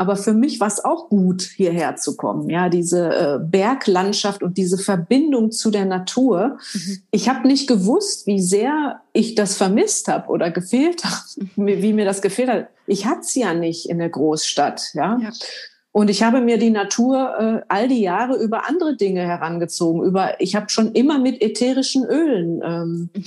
Aber 0.00 0.14
für 0.14 0.32
mich 0.32 0.60
war 0.60 0.68
es 0.68 0.84
auch 0.84 1.08
gut, 1.08 1.42
hierher 1.42 1.96
zu 1.96 2.16
kommen. 2.16 2.48
Ja, 2.48 2.68
diese 2.68 3.08
äh, 3.08 3.38
Berglandschaft 3.42 4.44
und 4.44 4.56
diese 4.56 4.78
Verbindung 4.78 5.50
zu 5.50 5.72
der 5.72 5.86
Natur. 5.86 6.58
Mhm. 6.72 7.02
Ich 7.10 7.28
habe 7.28 7.48
nicht 7.48 7.66
gewusst, 7.66 8.28
wie 8.28 8.40
sehr 8.40 9.00
ich 9.12 9.34
das 9.34 9.56
vermisst 9.56 10.06
habe 10.06 10.28
oder 10.28 10.52
gefehlt 10.52 11.04
habe, 11.04 11.48
wie 11.56 11.92
mir 11.92 12.04
das 12.04 12.22
gefehlt 12.22 12.48
hat. 12.48 12.68
Ich 12.86 13.06
hatte 13.06 13.22
es 13.22 13.34
ja 13.34 13.54
nicht 13.54 13.90
in 13.90 13.98
der 13.98 14.08
Großstadt. 14.08 14.94
Ja. 14.94 15.18
ja. 15.20 15.30
Und 15.90 16.10
ich 16.10 16.22
habe 16.22 16.40
mir 16.42 16.58
die 16.58 16.70
Natur 16.70 17.34
äh, 17.36 17.62
all 17.66 17.88
die 17.88 18.02
Jahre 18.02 18.36
über 18.40 18.68
andere 18.68 18.94
Dinge 18.94 19.22
herangezogen. 19.22 20.04
Über, 20.04 20.40
ich 20.40 20.54
habe 20.54 20.68
schon 20.68 20.92
immer 20.92 21.18
mit 21.18 21.42
ätherischen 21.42 22.04
Ölen 22.04 22.62
ähm, 22.64 23.10
mhm 23.12 23.24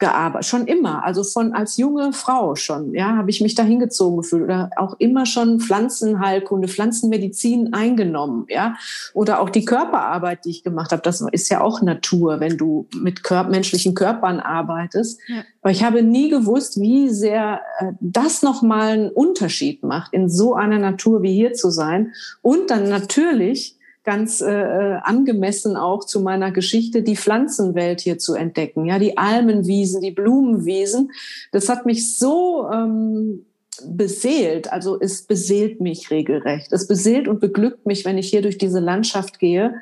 gearbeitet, 0.00 0.48
schon 0.48 0.66
immer, 0.66 1.04
also 1.04 1.22
von 1.22 1.52
als 1.52 1.76
junge 1.76 2.12
Frau 2.12 2.56
schon, 2.56 2.94
ja, 2.94 3.16
habe 3.16 3.30
ich 3.30 3.40
mich 3.40 3.54
da 3.54 3.62
hingezogen 3.62 4.16
gefühlt 4.16 4.44
oder 4.44 4.70
auch 4.76 4.96
immer 4.98 5.26
schon 5.26 5.60
Pflanzenheilkunde, 5.60 6.68
Pflanzenmedizin 6.68 7.74
eingenommen, 7.74 8.46
ja, 8.48 8.74
oder 9.12 9.40
auch 9.40 9.50
die 9.50 9.64
Körperarbeit, 9.64 10.44
die 10.44 10.50
ich 10.50 10.64
gemacht 10.64 10.90
habe, 10.90 11.02
das 11.02 11.20
ist 11.32 11.50
ja 11.50 11.60
auch 11.60 11.82
Natur, 11.82 12.40
wenn 12.40 12.56
du 12.56 12.88
mit 12.96 13.22
Kör 13.22 13.44
menschlichen 13.44 13.94
Körpern 13.94 14.40
arbeitest. 14.40 15.20
Ja. 15.28 15.44
Aber 15.60 15.70
ich 15.70 15.84
habe 15.84 16.02
nie 16.02 16.30
gewusst, 16.30 16.80
wie 16.80 17.10
sehr 17.10 17.60
äh, 17.78 17.92
das 18.00 18.42
nochmal 18.42 18.92
einen 18.92 19.10
Unterschied 19.10 19.82
macht, 19.82 20.14
in 20.14 20.30
so 20.30 20.54
einer 20.54 20.78
Natur 20.78 21.22
wie 21.22 21.34
hier 21.34 21.52
zu 21.52 21.70
sein 21.70 22.12
und 22.40 22.70
dann 22.70 22.88
natürlich 22.88 23.76
ganz 24.10 24.40
äh, 24.40 24.50
äh, 24.50 24.98
angemessen 25.04 25.76
auch 25.76 26.04
zu 26.04 26.20
meiner 26.20 26.50
Geschichte, 26.50 27.02
die 27.04 27.14
Pflanzenwelt 27.14 28.00
hier 28.00 28.18
zu 28.18 28.34
entdecken. 28.34 28.84
Ja, 28.86 28.98
die 28.98 29.16
Almenwiesen, 29.16 30.00
die 30.00 30.10
Blumenwiesen. 30.10 31.12
Das 31.52 31.68
hat 31.68 31.86
mich 31.86 32.18
so 32.18 32.68
ähm, 32.72 33.46
beseelt. 33.86 34.72
Also 34.72 34.98
es 35.00 35.22
beseelt 35.22 35.80
mich 35.80 36.10
regelrecht. 36.10 36.72
Es 36.72 36.88
beseelt 36.88 37.28
und 37.28 37.38
beglückt 37.38 37.86
mich, 37.86 38.04
wenn 38.04 38.18
ich 38.18 38.28
hier 38.28 38.42
durch 38.42 38.58
diese 38.58 38.80
Landschaft 38.80 39.38
gehe. 39.38 39.74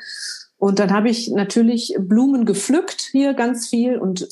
Und 0.59 0.79
dann 0.79 0.93
habe 0.93 1.09
ich 1.09 1.31
natürlich 1.31 1.95
Blumen 1.99 2.45
gepflückt 2.45 3.01
hier 3.11 3.33
ganz 3.33 3.69
viel 3.69 3.97
und 3.97 4.29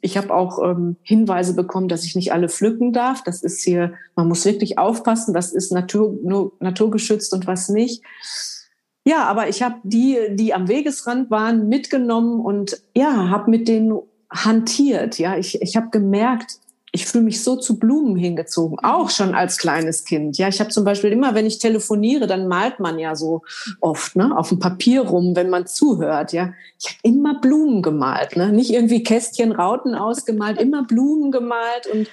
ich 0.00 0.16
habe 0.16 0.32
auch 0.32 0.62
ähm, 0.62 0.96
Hinweise 1.02 1.54
bekommen, 1.54 1.88
dass 1.88 2.04
ich 2.04 2.14
nicht 2.14 2.32
alle 2.32 2.48
pflücken 2.48 2.92
darf. 2.92 3.24
Das 3.24 3.42
ist 3.42 3.64
hier, 3.64 3.94
man 4.14 4.28
muss 4.28 4.44
wirklich 4.44 4.78
aufpassen, 4.78 5.34
was 5.34 5.52
ist 5.52 5.72
natur, 5.72 6.16
nur, 6.22 6.52
naturgeschützt 6.60 7.32
und 7.32 7.48
was 7.48 7.68
nicht. 7.68 8.02
Ja, 9.04 9.24
aber 9.24 9.48
ich 9.48 9.62
habe 9.62 9.76
die, 9.82 10.18
die 10.30 10.54
am 10.54 10.68
Wegesrand 10.68 11.30
waren, 11.30 11.68
mitgenommen 11.68 12.40
und 12.40 12.80
ja, 12.96 13.28
habe 13.28 13.50
mit 13.50 13.68
denen 13.68 14.00
hantiert. 14.30 15.18
Ja, 15.18 15.36
ich, 15.36 15.60
ich 15.60 15.76
habe 15.76 15.90
gemerkt, 15.90 16.58
ich 16.94 17.06
fühle 17.06 17.24
mich 17.24 17.42
so 17.42 17.56
zu 17.56 17.80
Blumen 17.80 18.14
hingezogen, 18.16 18.78
auch 18.78 19.10
schon 19.10 19.34
als 19.34 19.58
kleines 19.58 20.04
Kind. 20.04 20.38
Ja, 20.38 20.46
ich 20.46 20.60
habe 20.60 20.70
zum 20.70 20.84
Beispiel 20.84 21.10
immer, 21.10 21.34
wenn 21.34 21.44
ich 21.44 21.58
telefoniere, 21.58 22.28
dann 22.28 22.46
malt 22.46 22.78
man 22.78 23.00
ja 23.00 23.16
so 23.16 23.42
oft 23.80 24.14
ne, 24.14 24.36
auf 24.36 24.50
dem 24.50 24.60
Papier 24.60 25.02
rum, 25.02 25.34
wenn 25.34 25.50
man 25.50 25.66
zuhört. 25.66 26.32
Ja, 26.32 26.52
ich 26.78 26.86
habe 26.86 26.98
immer 27.02 27.40
Blumen 27.40 27.82
gemalt, 27.82 28.36
ne, 28.36 28.52
nicht 28.52 28.72
irgendwie 28.72 29.02
Kästchen, 29.02 29.50
Rauten 29.50 29.96
ausgemalt, 29.96 30.60
immer 30.62 30.84
Blumen 30.84 31.32
gemalt 31.32 31.88
und 31.92 32.08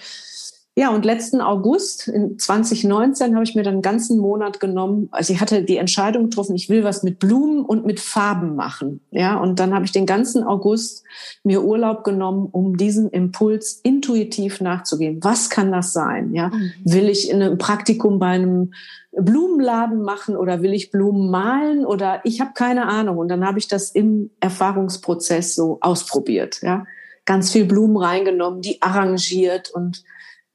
ja, 0.81 0.89
und 0.89 1.05
letzten 1.05 1.41
August 1.41 2.07
in 2.07 2.39
2019 2.39 3.35
habe 3.35 3.43
ich 3.43 3.53
mir 3.53 3.61
dann 3.61 3.75
einen 3.75 3.81
ganzen 3.83 4.17
Monat 4.17 4.59
genommen. 4.59 5.09
Also 5.11 5.31
ich 5.31 5.39
hatte 5.39 5.61
die 5.61 5.77
Entscheidung 5.77 6.23
getroffen, 6.23 6.55
ich 6.55 6.69
will 6.69 6.83
was 6.83 7.03
mit 7.03 7.19
Blumen 7.19 7.63
und 7.63 7.85
mit 7.85 7.99
Farben 7.99 8.55
machen. 8.55 8.99
Ja, 9.11 9.37
und 9.37 9.59
dann 9.59 9.75
habe 9.75 9.85
ich 9.85 9.91
den 9.91 10.07
ganzen 10.07 10.43
August 10.43 11.03
mir 11.43 11.63
Urlaub 11.63 12.03
genommen, 12.03 12.49
um 12.51 12.77
diesem 12.77 13.11
Impuls 13.11 13.79
intuitiv 13.83 14.59
nachzugehen. 14.59 15.19
Was 15.21 15.51
kann 15.51 15.71
das 15.71 15.93
sein? 15.93 16.33
Ja, 16.33 16.47
mhm. 16.47 16.71
will 16.83 17.09
ich 17.09 17.29
in 17.29 17.43
einem 17.43 17.59
Praktikum 17.59 18.17
bei 18.17 18.29
einem 18.29 18.73
Blumenladen 19.11 20.01
machen 20.01 20.35
oder 20.35 20.63
will 20.63 20.73
ich 20.73 20.89
Blumen 20.89 21.29
malen 21.29 21.85
oder 21.85 22.21
ich 22.23 22.41
habe 22.41 22.53
keine 22.55 22.87
Ahnung. 22.87 23.19
Und 23.19 23.27
dann 23.27 23.45
habe 23.45 23.59
ich 23.59 23.67
das 23.67 23.91
im 23.91 24.31
Erfahrungsprozess 24.39 25.53
so 25.53 25.77
ausprobiert. 25.79 26.63
Ja, 26.63 26.87
ganz 27.25 27.51
viel 27.51 27.65
Blumen 27.65 27.97
reingenommen, 27.97 28.63
die 28.63 28.81
arrangiert 28.81 29.69
und 29.69 30.03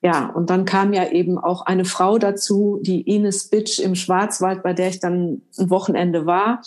ja, 0.03 0.31
und 0.31 0.51
dann 0.51 0.65
kam 0.65 0.93
ja 0.93 1.11
eben 1.11 1.39
auch 1.39 1.63
eine 1.63 1.85
Frau 1.85 2.19
dazu, 2.19 2.79
die 2.83 3.03
Ines 3.03 3.49
Bitsch 3.49 3.79
im 3.79 3.95
Schwarzwald, 3.95 4.63
bei 4.63 4.73
der 4.73 4.89
ich 4.89 5.01
dann 5.01 5.43
ein 5.59 5.71
Wochenende 5.71 6.27
war, 6.27 6.61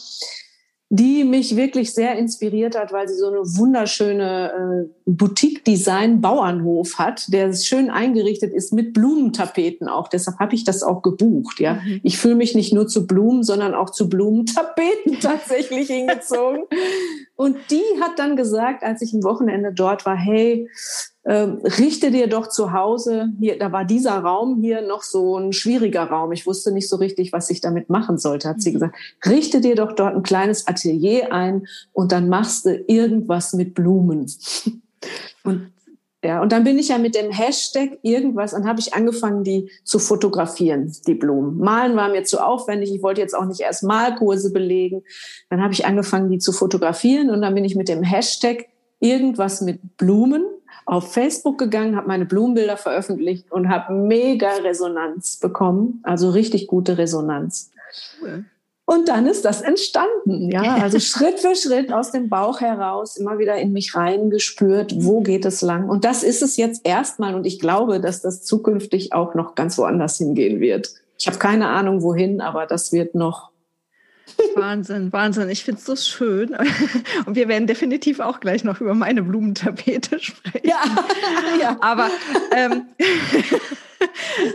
die 0.92 1.24
mich 1.24 1.56
wirklich 1.56 1.94
sehr 1.94 2.18
inspiriert 2.18 2.76
hat, 2.76 2.92
weil 2.92 3.08
sie 3.08 3.14
so 3.14 3.28
eine 3.28 3.42
wunderschöne 3.42 4.88
äh, 4.88 4.90
Boutique-Design-Bauernhof 5.06 6.98
hat, 6.98 7.32
der 7.32 7.54
schön 7.54 7.92
eingerichtet 7.92 8.52
ist 8.52 8.74
mit 8.74 8.94
Blumentapeten 8.94 9.88
auch. 9.88 10.08
Deshalb 10.08 10.40
habe 10.40 10.56
ich 10.56 10.64
das 10.64 10.82
auch 10.82 11.04
gebucht. 11.04 11.60
Ja, 11.60 11.76
mhm. 11.76 12.02
ich 12.02 12.18
fühle 12.18 12.36
mich 12.36 12.56
nicht 12.56 12.74
nur 12.74 12.88
zu 12.88 13.06
Blumen, 13.06 13.44
sondern 13.44 13.76
auch 13.76 13.92
zu 13.92 14.10
Blumentapeten 14.10 15.20
tatsächlich 15.22 15.90
hingezogen. 15.90 16.64
Und 17.36 17.58
die 17.70 17.84
hat 18.02 18.18
dann 18.18 18.36
gesagt, 18.36 18.84
als 18.84 19.04
ich 19.04 19.14
ein 19.14 19.24
Wochenende 19.24 19.72
dort 19.72 20.08
war, 20.08 20.18
hey, 20.18 20.68
ähm, 21.26 21.60
richte 21.64 22.12
dir 22.12 22.28
doch 22.28 22.48
zu 22.48 22.72
Hause, 22.72 23.30
hier, 23.40 23.60
da 23.60 23.72
war 23.72 23.86
dieser 23.86 24.20
Raum 24.20 24.62
hier 24.62 24.82
noch 24.82 25.04
so 25.04 25.38
ein 25.38 25.52
schwieriger 25.52 26.04
Raum. 26.04 26.32
Ich 26.32 26.48
wusste 26.48 26.72
nicht 26.72 26.90
so 26.90 26.96
richtig, 26.96 27.34
was 27.34 27.50
ich 27.50 27.62
damit 27.62 27.90
machen 27.90 28.18
sollte, 28.18 28.50
hat 28.50 28.62
sie 28.62 28.70
mhm. 28.70 28.74
gesagt. 28.74 28.96
Richte 29.26 29.62
dir 29.62 29.76
doch 29.76 29.92
dort 29.92 30.16
ein 30.16 30.24
kleines 30.24 30.68
Atelier 30.68 31.34
ein 31.34 31.68
und 31.92 32.12
dann 32.12 32.30
machst 32.30 32.66
du 32.66 32.76
irgendwas 32.88 33.54
mit 33.54 33.74
Blumen. 33.74 34.32
Und 35.44 35.72
ja, 36.22 36.42
und 36.42 36.52
dann 36.52 36.66
bin 36.66 36.78
ich 36.78 36.90
ja 36.90 36.98
mit 36.98 37.16
dem 37.16 37.32
Hashtag 37.32 37.98
irgendwas, 38.02 38.52
dann 38.52 38.68
habe 38.68 38.82
ich 38.82 38.94
angefangen, 38.94 39.46
die 39.46 39.72
zu 39.86 40.00
fotografieren, 40.00 40.94
die 41.08 41.14
Blumen. 41.14 41.58
Malen 41.58 41.96
war 41.96 42.10
mir 42.10 42.26
zu 42.26 42.46
aufwendig, 42.46 42.94
ich 42.94 43.02
wollte 43.02 43.22
jetzt 43.22 43.34
auch 43.34 43.46
nicht 43.46 43.62
erst 43.62 43.84
Malkurse 43.84 44.52
belegen. 44.52 45.04
Dann 45.50 45.64
habe 45.64 45.72
ich 45.72 45.86
angefangen, 45.86 46.30
die 46.30 46.40
zu 46.40 46.52
fotografieren 46.52 47.30
und 47.30 47.42
dann 47.42 47.56
bin 47.56 47.64
ich 47.64 47.76
mit 47.76 47.88
dem 47.88 48.04
Hashtag 48.04 48.66
irgendwas 49.00 49.62
mit 49.62 49.96
Blumen 49.96 50.44
auf 50.86 51.14
Facebook 51.14 51.58
gegangen, 51.58 51.96
habe 51.96 52.08
meine 52.08 52.26
Blumenbilder 52.26 52.78
veröffentlicht 52.78 53.52
und 53.52 53.70
habe 53.70 53.94
mega 53.94 54.50
Resonanz 54.64 55.38
bekommen, 55.38 56.02
also 56.04 56.30
richtig 56.30 56.68
gute 56.68 56.98
Resonanz. 56.98 57.72
Cool. 58.22 58.46
Und 58.90 59.08
dann 59.08 59.28
ist 59.28 59.46
das 59.46 59.62
entstanden, 59.62 60.50
ja, 60.50 60.78
also 60.78 61.00
Schritt 61.00 61.40
für 61.40 61.56
Schritt 61.56 61.94
aus 61.94 62.12
dem 62.12 62.28
Bauch 62.28 62.60
heraus, 62.60 63.18
immer 63.18 63.38
wieder 63.38 63.56
in 63.58 63.72
mich 63.72 63.94
reingespürt, 63.94 64.96
wo 64.98 65.22
geht 65.22 65.46
es 65.46 65.62
lang? 65.62 65.88
Und 65.88 66.06
das 66.06 66.24
ist 66.24 66.42
es 66.42 66.58
jetzt 66.58 66.88
erstmal 66.88 67.36
und 67.36 67.46
ich 67.46 67.60
glaube, 67.60 68.00
dass 68.00 68.22
das 68.22 68.42
zukünftig 68.42 69.14
auch 69.14 69.36
noch 69.36 69.54
ganz 69.54 69.78
woanders 69.78 70.18
hingehen 70.18 70.60
wird. 70.60 70.92
Ich 71.20 71.28
habe 71.28 71.38
keine 71.38 71.68
Ahnung 71.68 72.02
wohin, 72.02 72.42
aber 72.42 72.66
das 72.66 72.92
wird 72.92 73.14
noch 73.14 73.52
Wahnsinn, 74.56 75.12
Wahnsinn. 75.12 75.50
Ich 75.50 75.64
finde 75.64 75.80
es 75.80 75.86
so 75.86 75.96
schön. 75.96 76.56
Und 77.26 77.36
wir 77.36 77.48
werden 77.48 77.68
definitiv 77.68 78.20
auch 78.20 78.40
gleich 78.40 78.64
noch 78.64 78.82
über 78.82 78.94
meine 78.94 79.24
Blumentapete 79.24 80.20
sprechen. 80.20 80.68
Ja, 80.68 80.82
ja. 81.60 81.78
Aber 81.82 82.10
ähm, 82.52 82.88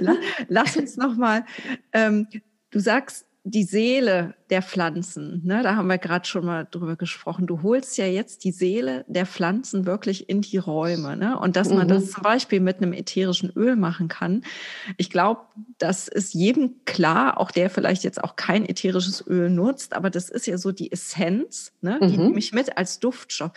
lass 0.49 0.77
uns 0.77 0.97
noch 0.97 1.17
mal. 1.17 1.45
Ähm, 1.93 2.29
du 2.71 2.79
sagst, 2.79 3.27
die 3.47 3.65
Seele 3.65 4.35
der 4.49 4.63
Pflanzen, 4.63 5.43
ne, 5.45 5.63
da 5.63 5.77
haben 5.77 5.89
wir 5.89 5.99
gerade 5.99 6.27
schon 6.27 6.47
mal 6.47 6.67
drüber 6.71 6.97
gesprochen. 6.97 7.47
Du 7.47 7.63
holst 7.63 7.99
ja 7.99 8.07
jetzt 8.07 8.43
die 8.45 8.53
Seele 8.53 9.05
der 9.07 9.27
Pflanzen 9.27 9.85
wirklich 9.85 10.31
in 10.31 10.41
die 10.41 10.57
Räume, 10.57 11.15
ne? 11.15 11.39
Und 11.39 11.55
dass 11.57 11.69
man 11.69 11.87
mhm. 11.87 11.91
das 11.91 12.11
zum 12.11 12.23
Beispiel 12.23 12.61
mit 12.61 12.79
einem 12.79 12.95
ätherischen 12.95 13.51
Öl 13.55 13.77
machen 13.77 14.09
kann. 14.09 14.45
Ich 14.97 15.11
glaube, 15.11 15.43
das 15.77 16.09
ist 16.09 16.33
jedem 16.33 16.85
klar, 16.87 17.39
auch 17.39 17.51
der 17.51 17.69
vielleicht 17.69 18.03
jetzt 18.03 18.25
auch 18.25 18.37
kein 18.37 18.67
ätherisches 18.67 19.27
Öl 19.27 19.51
nutzt, 19.51 19.93
aber 19.95 20.09
das 20.09 20.31
ist 20.31 20.47
ja 20.47 20.57
so 20.57 20.73
die 20.73 20.91
Essenz, 20.91 21.73
ne? 21.83 21.99
Die 22.01 22.17
mhm. 22.17 22.25
nehme 22.25 22.39
ich 22.39 22.53
mit 22.53 22.79
als 22.79 22.99
Duftstoff. 22.99 23.53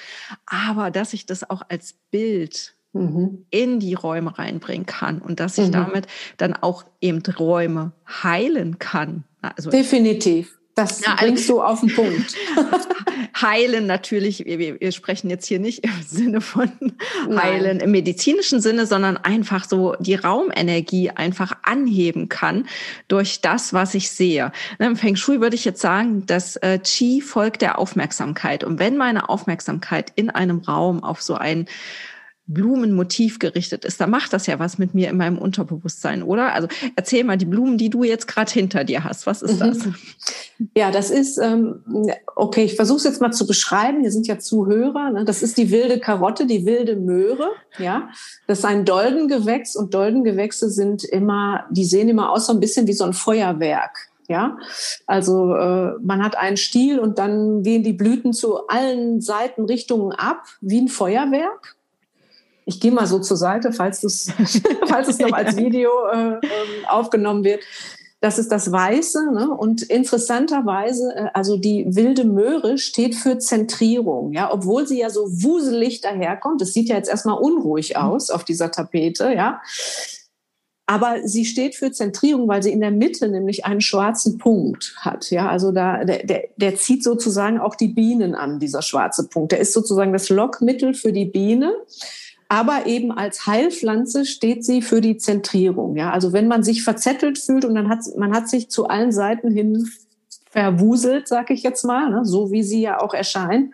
Aber 0.46 0.92
dass 0.92 1.14
ich 1.14 1.26
das 1.26 1.50
auch 1.50 1.62
als 1.70 1.94
Bild 2.12 2.77
mhm. 2.94 3.46
in 3.50 3.80
die 3.80 3.94
Räume 3.94 4.38
reinbringen 4.38 4.86
kann 4.86 5.20
und 5.20 5.40
dass 5.40 5.58
ich 5.58 5.68
mhm. 5.68 5.74
damit 5.74 6.08
dann 6.38 6.54
auch 6.54 6.86
eben 7.02 7.22
Räume 7.38 7.92
heilen 8.24 8.80
kann. 8.80 9.24
Also, 9.42 9.70
Definitiv. 9.70 10.58
Das 10.78 11.04
ja, 11.04 11.16
bringst 11.16 11.50
du 11.50 11.60
auf 11.60 11.80
den 11.80 11.92
Punkt. 11.94 12.36
heilen 13.42 13.88
natürlich, 13.88 14.46
wir, 14.46 14.80
wir, 14.80 14.92
sprechen 14.92 15.28
jetzt 15.28 15.48
hier 15.48 15.58
nicht 15.58 15.84
im 15.84 16.04
Sinne 16.06 16.40
von 16.40 16.72
heilen 17.36 17.78
Nein. 17.78 17.80
im 17.80 17.90
medizinischen 17.90 18.62
Sinne, 18.62 18.86
sondern 18.86 19.18
einfach 19.18 19.66
so 19.68 19.96
die 20.00 20.14
Raumenergie 20.14 21.10
einfach 21.10 21.54
anheben 21.64 22.30
kann 22.30 22.68
durch 23.08 23.42
das, 23.42 23.74
was 23.74 23.96
ich 23.96 24.12
sehe. 24.12 24.52
Im 24.78 24.96
Feng 24.96 25.16
Shui 25.16 25.42
würde 25.42 25.56
ich 25.56 25.66
jetzt 25.66 25.82
sagen, 25.82 26.28
dass 26.28 26.58
äh, 26.58 26.78
Qi 26.78 27.22
folgt 27.22 27.64
der 27.64 27.80
Aufmerksamkeit. 27.80 28.64
Und 28.64 28.78
wenn 28.78 28.98
meine 28.98 29.30
Aufmerksamkeit 29.30 30.12
in 30.16 30.30
einem 30.30 30.60
Raum 30.60 31.04
auf 31.04 31.24
so 31.24 31.34
ein 31.34 31.68
Blumenmotiv 32.48 33.40
gerichtet 33.40 33.84
ist, 33.84 34.00
da 34.00 34.08
macht 34.08 34.32
das 34.32 34.48
ja 34.48 34.58
was 34.58 34.78
mit 34.78 34.94
mir 34.94 35.10
in 35.10 35.18
meinem 35.18 35.38
Unterbewusstsein, 35.38 36.24
oder? 36.24 36.54
Also 36.54 36.68
erzähl 36.96 37.26
mal 37.26 37.38
die 37.38 37.46
Blumen, 37.46 37.78
die 37.78 37.90
du 37.90 38.04
jetzt 38.04 38.28
gerade 38.28 38.52
hinter 38.52 38.86
dir 38.86 39.04
hast. 39.04 39.28
Was 39.28 39.42
ist 39.42 39.60
das? 39.60 39.86
Mhm. 39.86 39.96
Ja, 40.76 40.90
das 40.90 41.12
ist, 41.12 41.38
ähm, 41.38 41.84
okay, 42.36 42.64
ich 42.64 42.76
versuche 42.76 42.98
es 42.98 43.04
jetzt 43.04 43.22
mal 43.22 43.32
zu 43.32 43.46
beschreiben. 43.46 44.02
Hier 44.02 44.12
sind 44.12 44.28
ja 44.28 44.40
Zuhörer. 44.40 45.12
Ne? 45.12 45.26
Das 45.26 45.44
ist 45.44 45.58
die 45.58 45.72
wilde 45.72 46.00
Karotte, 46.00 46.46
die 46.46 46.66
wilde 46.66 46.96
Möhre. 46.96 47.50
Ja, 47.78 48.10
das 48.48 48.60
ist 48.60 48.66
ein 48.66 48.86
Doldengewächs 48.86 49.76
und 49.76 49.94
Doldengewächse 49.94 50.70
sind 50.70 51.04
immer, 51.04 51.66
die 51.70 51.86
sehen 51.86 52.10
immer 52.10 52.32
aus 52.32 52.48
so 52.48 52.54
ein 52.54 52.60
bisschen 52.60 52.88
wie 52.88 52.94
so 52.94 53.04
ein 53.04 53.14
Feuerwerk. 53.14 54.10
Ja, 54.30 54.58
also 55.06 55.56
äh, 55.56 55.94
man 56.02 56.22
hat 56.22 56.38
einen 56.38 56.58
Stiel 56.58 57.00
und 57.00 57.18
dann 57.18 57.64
gehen 57.64 57.84
die 57.84 57.94
Blüten 57.94 58.34
zu 58.34 58.68
allen 58.68 59.22
Seitenrichtungen 59.22 60.12
ab, 60.12 60.44
wie 60.60 60.82
ein 60.82 60.90
Feuerwerk. 60.90 61.77
Ich 62.68 62.82
gehe 62.82 62.92
mal 62.92 63.08
so 63.08 63.20
zur 63.20 63.38
Seite, 63.38 63.72
falls, 63.72 64.02
falls 64.88 65.08
es 65.08 65.20
noch 65.20 65.32
als 65.32 65.56
Video 65.58 65.90
äh, 66.12 66.40
aufgenommen 66.90 67.46
wird. 67.46 67.64
Das 68.20 68.38
ist 68.38 68.52
das 68.52 68.72
Weiße. 68.72 69.32
Ne? 69.32 69.50
Und 69.50 69.84
interessanterweise, 69.84 71.16
äh, 71.16 71.30
also 71.34 71.56
die 71.56 71.86
wilde 71.88 72.26
Möhre 72.26 72.78
steht 72.78 73.16
für 73.16 73.38
Zentrierung. 73.38 74.34
Ja, 74.34 74.52
obwohl 74.52 74.86
sie 74.86 75.00
ja 75.00 75.10
so 75.10 75.28
wuselig 75.30 76.02
daherkommt. 76.02 76.60
Das 76.60 76.74
sieht 76.74 76.90
ja 76.90 76.98
jetzt 76.98 77.10
erstmal 77.10 77.38
unruhig 77.38 77.92
mhm. 77.96 78.02
aus 78.02 78.30
auf 78.30 78.44
dieser 78.44 78.70
Tapete. 78.70 79.34
Ja. 79.34 79.62
Aber 80.90 81.26
sie 81.26 81.46
steht 81.46 81.76
für 81.76 81.94
Zentrierung, 81.94 82.50
weil 82.50 82.64
sie 82.64 82.72
in 82.72 82.82
der 82.82 82.92
Mitte 82.92 83.30
nämlich 83.30 83.66
einen 83.66 83.82
schwarzen 83.82 84.38
Punkt 84.38 84.94
hat. 84.98 85.30
Ja, 85.32 85.50
also 85.50 85.72
da, 85.72 86.04
der, 86.04 86.26
der, 86.26 86.44
der 86.58 86.76
zieht 86.76 87.04
sozusagen 87.04 87.60
auch 87.60 87.76
die 87.76 87.90
Bienen 87.90 88.36
an, 88.36 88.60
dieser 88.60 88.82
schwarze 88.82 89.30
Punkt. 89.30 89.54
Der 89.54 89.60
ist 89.60 89.72
sozusagen 89.72 90.12
das 90.12 90.28
Lockmittel 90.28 90.94
für 90.94 91.14
die 91.14 91.26
Biene 91.26 91.74
aber 92.50 92.86
eben 92.86 93.12
als 93.12 93.46
Heilpflanze 93.46 94.26
steht 94.26 94.64
sie 94.64 94.82
für 94.82 95.02
die 95.02 95.18
Zentrierung. 95.18 95.96
Ja, 95.96 96.12
also 96.12 96.34
wenn 96.34 96.48
man 96.48 96.64
sich 96.64 96.84
verzettelt 96.84 97.38
fühlt 97.38 97.66
und 97.66 97.76
dann 97.76 97.90
hat 97.90 98.00
man 98.18 98.34
hat 98.34 98.50
sich 98.50 98.70
zu 98.70 98.88
allen 98.88 99.12
Seiten 99.12 99.52
hin 99.52 99.90
verwuselt, 100.50 101.28
sag 101.28 101.50
ich 101.50 101.64
jetzt 101.64 101.84
mal, 101.84 102.10
ne, 102.10 102.26
so 102.26 102.52
wie 102.52 102.64
sie 102.64 102.82
ja 102.82 103.02
auch 103.02 103.14
erscheint, 103.14 103.74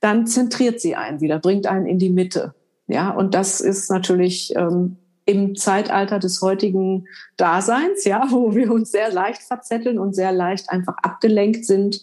dann 0.00 0.26
zentriert 0.26 0.80
sie 0.80 0.96
einen 0.96 1.20
wieder, 1.20 1.38
bringt 1.38 1.66
einen 1.66 1.86
in 1.86 1.98
die 1.98 2.10
Mitte. 2.10 2.54
Ja, 2.86 3.10
und 3.10 3.34
das 3.34 3.60
ist 3.60 3.90
natürlich 3.90 4.54
ähm, 4.56 4.96
im 5.24 5.56
Zeitalter 5.56 6.18
des 6.18 6.40
heutigen 6.40 7.06
Daseins, 7.36 8.04
ja, 8.04 8.26
wo 8.30 8.54
wir 8.54 8.72
uns 8.72 8.92
sehr 8.92 9.12
leicht 9.12 9.42
verzetteln 9.42 9.98
und 9.98 10.14
sehr 10.14 10.32
leicht 10.32 10.70
einfach 10.70 10.96
abgelenkt 11.02 11.66
sind, 11.66 12.02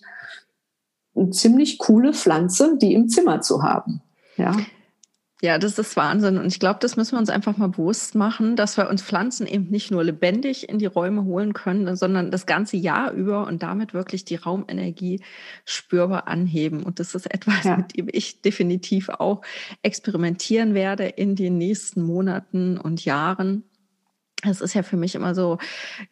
eine 1.16 1.30
ziemlich 1.30 1.78
coole 1.78 2.14
Pflanze, 2.14 2.78
die 2.78 2.94
im 2.94 3.08
Zimmer 3.08 3.42
zu 3.42 3.64
haben. 3.64 4.02
Ja. 4.36 4.56
Ja, 5.44 5.58
das 5.58 5.78
ist 5.78 5.98
Wahnsinn. 5.98 6.38
Und 6.38 6.48
ich 6.48 6.58
glaube, 6.62 6.80
das 6.80 6.96
müssen 6.96 7.16
wir 7.16 7.20
uns 7.20 7.30
einfach 7.30 7.58
mal 7.58 7.68
bewusst 7.68 8.16
machen, 8.16 8.56
dass 8.56 8.78
wir 8.78 8.90
uns 8.90 9.02
Pflanzen 9.02 9.46
eben 9.46 9.70
nicht 9.70 9.92
nur 9.92 10.02
lebendig 10.02 10.70
in 10.70 10.80
die 10.80 10.86
Räume 10.86 11.26
holen 11.26 11.52
können, 11.52 11.98
sondern 11.98 12.32
das 12.32 12.46
ganze 12.46 12.78
Jahr 12.78 13.12
über 13.12 13.46
und 13.46 13.62
damit 13.62 13.94
wirklich 13.94 14.24
die 14.24 14.38
Raumenergie 14.38 15.22
spürbar 15.66 16.30
anheben. 16.30 16.84
Und 16.84 17.02
das 17.02 17.14
ist 17.14 17.30
etwas, 17.30 17.66
ja. 17.66 17.76
mit 17.76 17.98
dem 17.98 18.08
ich 18.10 18.42
definitiv 18.42 19.10
auch 19.10 19.42
experimentieren 19.82 20.76
werde 20.76 21.08
in 21.08 21.36
den 21.36 21.58
nächsten 21.58 22.04
Monaten 22.04 22.78
und 22.78 23.04
Jahren. 23.04 23.66
Es 24.44 24.62
ist 24.62 24.76
ja 24.76 24.84
für 24.84 24.96
mich 24.96 25.14
immer 25.14 25.36
so 25.36 25.58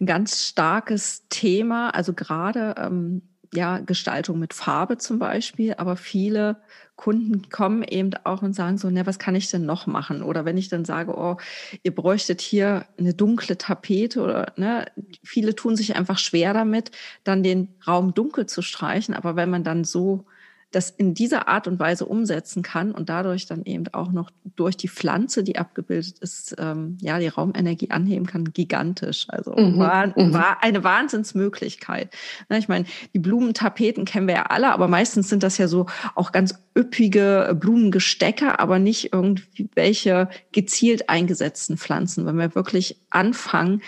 ein 0.02 0.08
ganz 0.08 0.46
starkes 0.46 1.30
Thema. 1.30 1.92
Also 1.92 2.12
gerade 2.12 2.76
ähm, 2.78 3.22
ja, 3.54 3.80
Gestaltung 3.80 4.40
mit 4.40 4.54
Farbe 4.54 4.98
zum 4.98 5.20
Beispiel, 5.20 5.74
aber 5.74 5.98
viele 5.98 6.62
Kunden 6.96 7.50
kommen 7.50 7.84
eben 7.84 8.12
auch 8.24 8.42
und 8.44 8.54
sagen 8.54 8.78
so, 8.78 8.90
ne, 8.90 9.06
was 9.06 9.20
kann 9.20 9.36
ich 9.36 9.50
denn 9.50 9.66
noch 9.66 9.88
machen? 9.88 10.22
Oder 10.22 10.46
wenn 10.46 10.58
ich 10.58 10.70
dann 10.70 10.86
sage, 10.86 11.16
oh, 11.18 11.38
ihr 11.84 11.94
bräuchtet 11.94 12.42
hier 12.42 12.86
eine 12.98 13.14
dunkle 13.14 13.58
Tapete 13.58 14.22
oder 14.22 14.54
ne, 14.56 14.86
viele 15.24 15.56
tun 15.56 15.76
sich 15.76 15.96
einfach 15.96 16.18
schwer 16.18 16.54
damit, 16.54 16.92
dann 17.24 17.44
den 17.44 17.70
Raum 17.86 18.14
dunkel 18.14 18.46
zu 18.46 18.62
streichen. 18.62 19.16
Aber 19.16 19.36
wenn 19.36 19.50
man 19.50 19.64
dann 19.64 19.84
so 19.84 20.26
das 20.72 20.90
in 20.90 21.14
dieser 21.14 21.50
Art 21.50 21.68
und 21.68 21.80
Weise 21.80 22.06
umsetzen 22.06 22.64
kann 22.64 22.92
und 22.92 23.10
dadurch 23.10 23.46
dann 23.46 23.64
eben 23.64 23.86
auch 23.92 24.12
noch 24.12 24.32
durch 24.56 24.78
die 24.78 24.88
Pflanze, 24.88 25.44
die 25.44 25.58
abgebildet 25.58 26.20
ist, 26.20 26.56
ähm, 26.58 26.98
ja, 27.02 27.20
die 27.20 27.28
Raumenergie 27.28 27.92
anheben 27.92 28.26
kann, 28.26 28.46
gigantisch. 28.46 29.26
Also 29.28 29.52
mhm, 29.52 29.78
war, 29.78 30.08
mhm. 30.08 30.34
war 30.34 30.64
eine 30.64 30.84
Wahnsinnsmöglichkeit. 30.84 32.10
Na, 32.48 32.58
ich 32.58 32.70
meine, 32.70 32.86
die 33.14 33.20
Blumentapeten 33.20 34.06
kennen 34.06 34.28
wir 34.28 34.36
ja 34.36 34.44
alle, 34.44 34.72
aber 34.72 34.88
meistens 34.88 35.28
sind 35.28 35.44
das 35.44 35.58
ja 35.58 35.68
so 35.68 35.88
auch 36.16 36.32
ganz 36.32 36.56
üppige 36.78 37.56
Blumengestecke, 37.60 38.60
aber 38.60 38.80
nicht 38.80 39.12
irgendwelche 39.14 40.30
gezielt 40.54 41.10
eingesetzten 41.10 41.78
Pflanzen. 41.78 42.26
Wenn 42.26 42.38
wir 42.38 42.56
wirklich 42.56 42.98
anfangen, 43.10 43.82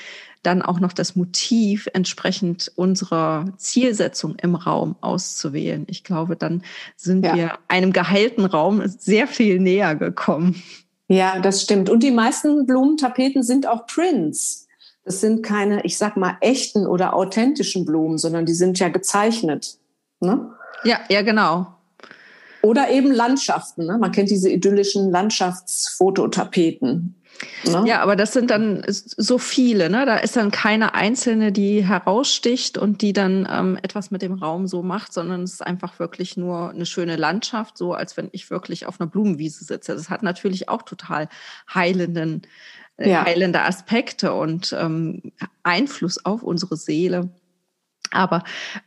dann 0.43 0.61
auch 0.61 0.79
noch 0.79 0.93
das 0.93 1.15
Motiv 1.15 1.87
entsprechend 1.93 2.71
unserer 2.75 3.45
Zielsetzung 3.57 4.35
im 4.41 4.55
Raum 4.55 4.95
auszuwählen. 5.01 5.85
Ich 5.89 6.03
glaube, 6.03 6.35
dann 6.35 6.63
sind 6.95 7.25
ja. 7.25 7.35
wir 7.35 7.51
einem 7.67 7.93
geheilten 7.93 8.45
Raum 8.45 8.83
sehr 8.85 9.27
viel 9.27 9.59
näher 9.59 9.95
gekommen. 9.95 10.61
Ja, 11.07 11.39
das 11.39 11.61
stimmt. 11.61 11.89
Und 11.89 12.03
die 12.03 12.11
meisten 12.11 12.65
Blumentapeten 12.65 13.43
sind 13.43 13.67
auch 13.67 13.85
Prints. 13.87 14.67
Das 15.05 15.21
sind 15.21 15.43
keine, 15.43 15.83
ich 15.83 15.97
sag 15.97 16.17
mal, 16.17 16.37
echten 16.39 16.87
oder 16.87 17.13
authentischen 17.13 17.85
Blumen, 17.85 18.17
sondern 18.17 18.45
die 18.45 18.53
sind 18.53 18.79
ja 18.79 18.87
gezeichnet. 18.89 19.77
Ne? 20.19 20.51
Ja, 20.83 20.99
ja, 21.09 21.21
genau. 21.21 21.67
Oder 22.61 22.89
eben 22.89 23.11
Landschaften. 23.11 23.85
Ne? 23.85 23.97
Man 23.97 24.13
kennt 24.13 24.29
diese 24.29 24.49
idyllischen 24.49 25.11
Landschaftsfototapeten. 25.11 27.15
Ne? 27.65 27.83
Ja, 27.87 28.01
aber 28.01 28.15
das 28.15 28.33
sind 28.33 28.51
dann 28.51 28.83
so 28.87 29.37
viele, 29.37 29.89
ne? 29.89 30.05
Da 30.05 30.17
ist 30.17 30.35
dann 30.35 30.51
keine 30.51 30.95
einzelne, 30.95 31.51
die 31.51 31.83
heraussticht 31.85 32.77
und 32.77 33.01
die 33.01 33.13
dann 33.13 33.47
ähm, 33.49 33.77
etwas 33.81 34.11
mit 34.11 34.21
dem 34.21 34.33
Raum 34.33 34.67
so 34.67 34.83
macht, 34.83 35.13
sondern 35.13 35.43
es 35.43 35.53
ist 35.53 35.65
einfach 35.65 35.99
wirklich 35.99 36.37
nur 36.37 36.71
eine 36.71 36.85
schöne 36.85 37.15
Landschaft, 37.15 37.77
so 37.77 37.93
als 37.93 38.17
wenn 38.17 38.29
ich 38.31 38.49
wirklich 38.49 38.85
auf 38.85 38.99
einer 38.99 39.09
Blumenwiese 39.09 39.63
sitze. 39.63 39.93
Das 39.93 40.09
hat 40.09 40.23
natürlich 40.23 40.69
auch 40.69 40.81
total 40.81 41.29
heilenden, 41.73 42.41
äh, 42.97 43.09
ja. 43.09 43.25
heilende 43.25 43.61
Aspekte 43.61 44.33
und 44.33 44.75
ähm, 44.77 45.31
Einfluss 45.63 46.23
auf 46.25 46.43
unsere 46.43 46.75
Seele. 46.75 47.29
Aber 48.11 48.43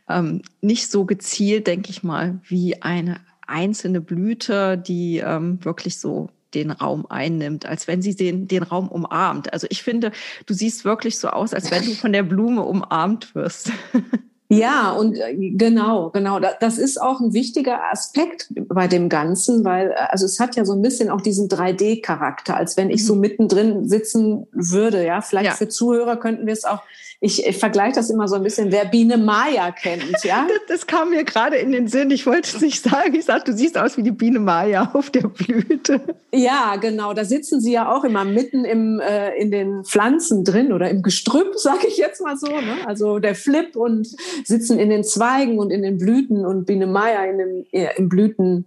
ähm, 0.07 0.41
nicht 0.61 0.89
so 0.89 1.05
gezielt, 1.05 1.67
denke 1.67 1.89
ich 1.89 2.03
mal, 2.03 2.39
wie 2.43 2.81
eine 2.81 3.19
einzelne 3.45 4.01
Blüte, 4.01 4.77
die 4.77 5.17
ähm, 5.17 5.63
wirklich 5.65 5.99
so 5.99 6.29
den 6.57 6.71
Raum 6.71 7.05
einnimmt, 7.07 7.65
als 7.65 7.87
wenn 7.87 8.01
sie 8.01 8.15
den, 8.15 8.47
den 8.47 8.63
Raum 8.63 8.89
umarmt. 8.89 9.53
Also 9.53 9.67
ich 9.69 9.83
finde, 9.83 10.11
du 10.45 10.53
siehst 10.53 10.85
wirklich 10.85 11.19
so 11.19 11.29
aus, 11.29 11.53
als 11.53 11.71
wenn 11.71 11.85
du 11.85 11.93
von 11.93 12.11
der 12.11 12.23
Blume 12.23 12.63
umarmt 12.63 13.35
wirst. 13.35 13.71
Ja, 14.49 14.91
und 14.91 15.17
äh, 15.17 15.35
genau, 15.35 16.09
genau. 16.11 16.39
Das 16.39 16.77
ist 16.77 17.01
auch 17.01 17.19
ein 17.19 17.33
wichtiger 17.33 17.91
Aspekt 17.91 18.47
bei 18.49 18.87
dem 18.87 19.09
Ganzen, 19.09 19.65
weil 19.65 19.91
äh, 19.91 19.95
also 20.09 20.25
es 20.25 20.39
hat 20.39 20.55
ja 20.55 20.63
so 20.63 20.73
ein 20.73 20.81
bisschen 20.81 21.09
auch 21.09 21.21
diesen 21.21 21.49
3D-Charakter, 21.49 22.55
als 22.55 22.77
wenn 22.77 22.89
ich 22.89 23.05
so 23.05 23.15
mhm. 23.15 23.21
mittendrin 23.21 23.89
sitzen 23.89 24.47
würde. 24.51 25.05
Ja, 25.05 25.21
vielleicht 25.21 25.47
ja. 25.47 25.53
für 25.53 25.67
Zuhörer 25.67 26.17
könnten 26.17 26.45
wir 26.45 26.53
es 26.53 26.63
auch 26.63 26.81
ich, 27.19 27.47
ich 27.47 27.57
vergleiche 27.57 27.95
das 27.95 28.11
immer 28.11 28.27
so 28.27 28.35
ein 28.35 28.43
bisschen, 28.43 28.71
wer 28.71 28.85
Biene 28.85 29.17
Maya 29.17 29.71
kennt, 29.71 30.23
ja? 30.23 30.45
Das, 30.47 30.59
das 30.67 30.87
kam 30.87 31.09
mir 31.09 31.23
gerade 31.23 31.55
in 31.55 31.71
den 31.71 31.87
Sinn. 31.87 32.11
Ich 32.11 32.27
wollte 32.27 32.55
es 32.55 32.61
nicht 32.61 32.83
sagen. 32.83 33.15
Ich 33.15 33.25
sagte, 33.25 33.51
du 33.51 33.57
siehst 33.57 33.75
aus 33.77 33.97
wie 33.97 34.03
die 34.03 34.11
Biene 34.11 34.39
Maya 34.39 34.91
auf 34.93 35.09
der 35.09 35.27
Blüte. 35.27 36.01
Ja, 36.31 36.75
genau. 36.75 37.13
Da 37.13 37.25
sitzen 37.25 37.59
sie 37.59 37.71
ja 37.71 37.91
auch 37.91 38.03
immer 38.03 38.23
mitten 38.23 38.65
im, 38.65 38.99
äh, 38.99 39.35
in 39.35 39.49
den 39.49 39.83
Pflanzen 39.83 40.43
drin 40.43 40.71
oder 40.71 40.91
im 40.91 41.01
Gestrüpp, 41.01 41.55
sage 41.55 41.87
ich 41.87 41.97
jetzt 41.97 42.21
mal 42.21 42.37
so. 42.37 42.47
Ne? 42.47 42.77
Also 42.85 43.17
der 43.17 43.33
Flip 43.33 43.75
und 43.75 44.07
sitzen 44.43 44.79
in 44.79 44.89
den 44.89 45.03
Zweigen 45.03 45.59
und 45.59 45.71
in 45.71 45.81
den 45.81 45.97
Blüten 45.97 46.45
und 46.45 46.65
Biene 46.65 46.87
Maya 46.87 47.25
in 47.25 47.37
dem, 47.37 47.65
äh, 47.71 47.89
im 47.97 48.09
Blüten, 48.09 48.65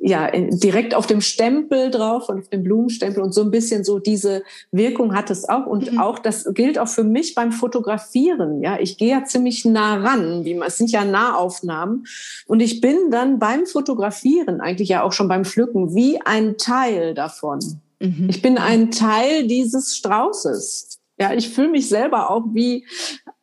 ja, 0.00 0.26
in, 0.26 0.58
direkt 0.58 0.94
auf 0.94 1.06
dem 1.06 1.20
Stempel 1.20 1.90
drauf 1.90 2.28
und 2.28 2.40
auf 2.40 2.48
dem 2.48 2.62
Blumenstempel 2.62 3.22
und 3.22 3.32
so 3.32 3.42
ein 3.42 3.50
bisschen 3.50 3.84
so 3.84 3.98
diese 3.98 4.42
Wirkung 4.70 5.14
hat 5.14 5.30
es 5.30 5.48
auch. 5.48 5.66
Und 5.66 5.92
mhm. 5.92 5.98
auch, 5.98 6.18
das 6.18 6.52
gilt 6.54 6.78
auch 6.78 6.88
für 6.88 7.04
mich 7.04 7.34
beim 7.34 7.52
Fotografieren. 7.52 8.62
Ja, 8.62 8.78
ich 8.78 8.98
gehe 8.98 9.10
ja 9.10 9.24
ziemlich 9.24 9.64
nah 9.64 9.96
ran, 9.96 10.44
wie 10.44 10.54
man, 10.54 10.68
es 10.68 10.76
sind 10.76 10.90
ja 10.90 11.04
Nahaufnahmen. 11.04 12.06
Und 12.46 12.60
ich 12.60 12.80
bin 12.80 13.10
dann 13.10 13.38
beim 13.38 13.66
Fotografieren, 13.66 14.60
eigentlich 14.60 14.88
ja 14.88 15.02
auch 15.02 15.12
schon 15.12 15.28
beim 15.28 15.44
Pflücken, 15.44 15.94
wie 15.94 16.20
ein 16.20 16.56
Teil 16.58 17.14
davon. 17.14 17.60
Mhm. 18.00 18.26
Ich 18.28 18.42
bin 18.42 18.58
ein 18.58 18.90
Teil 18.90 19.46
dieses 19.46 19.96
Straußes. 19.96 20.98
Ja, 21.18 21.32
ich 21.32 21.48
fühle 21.48 21.68
mich 21.68 21.88
selber 21.88 22.30
auch 22.30 22.44
wie, 22.52 22.86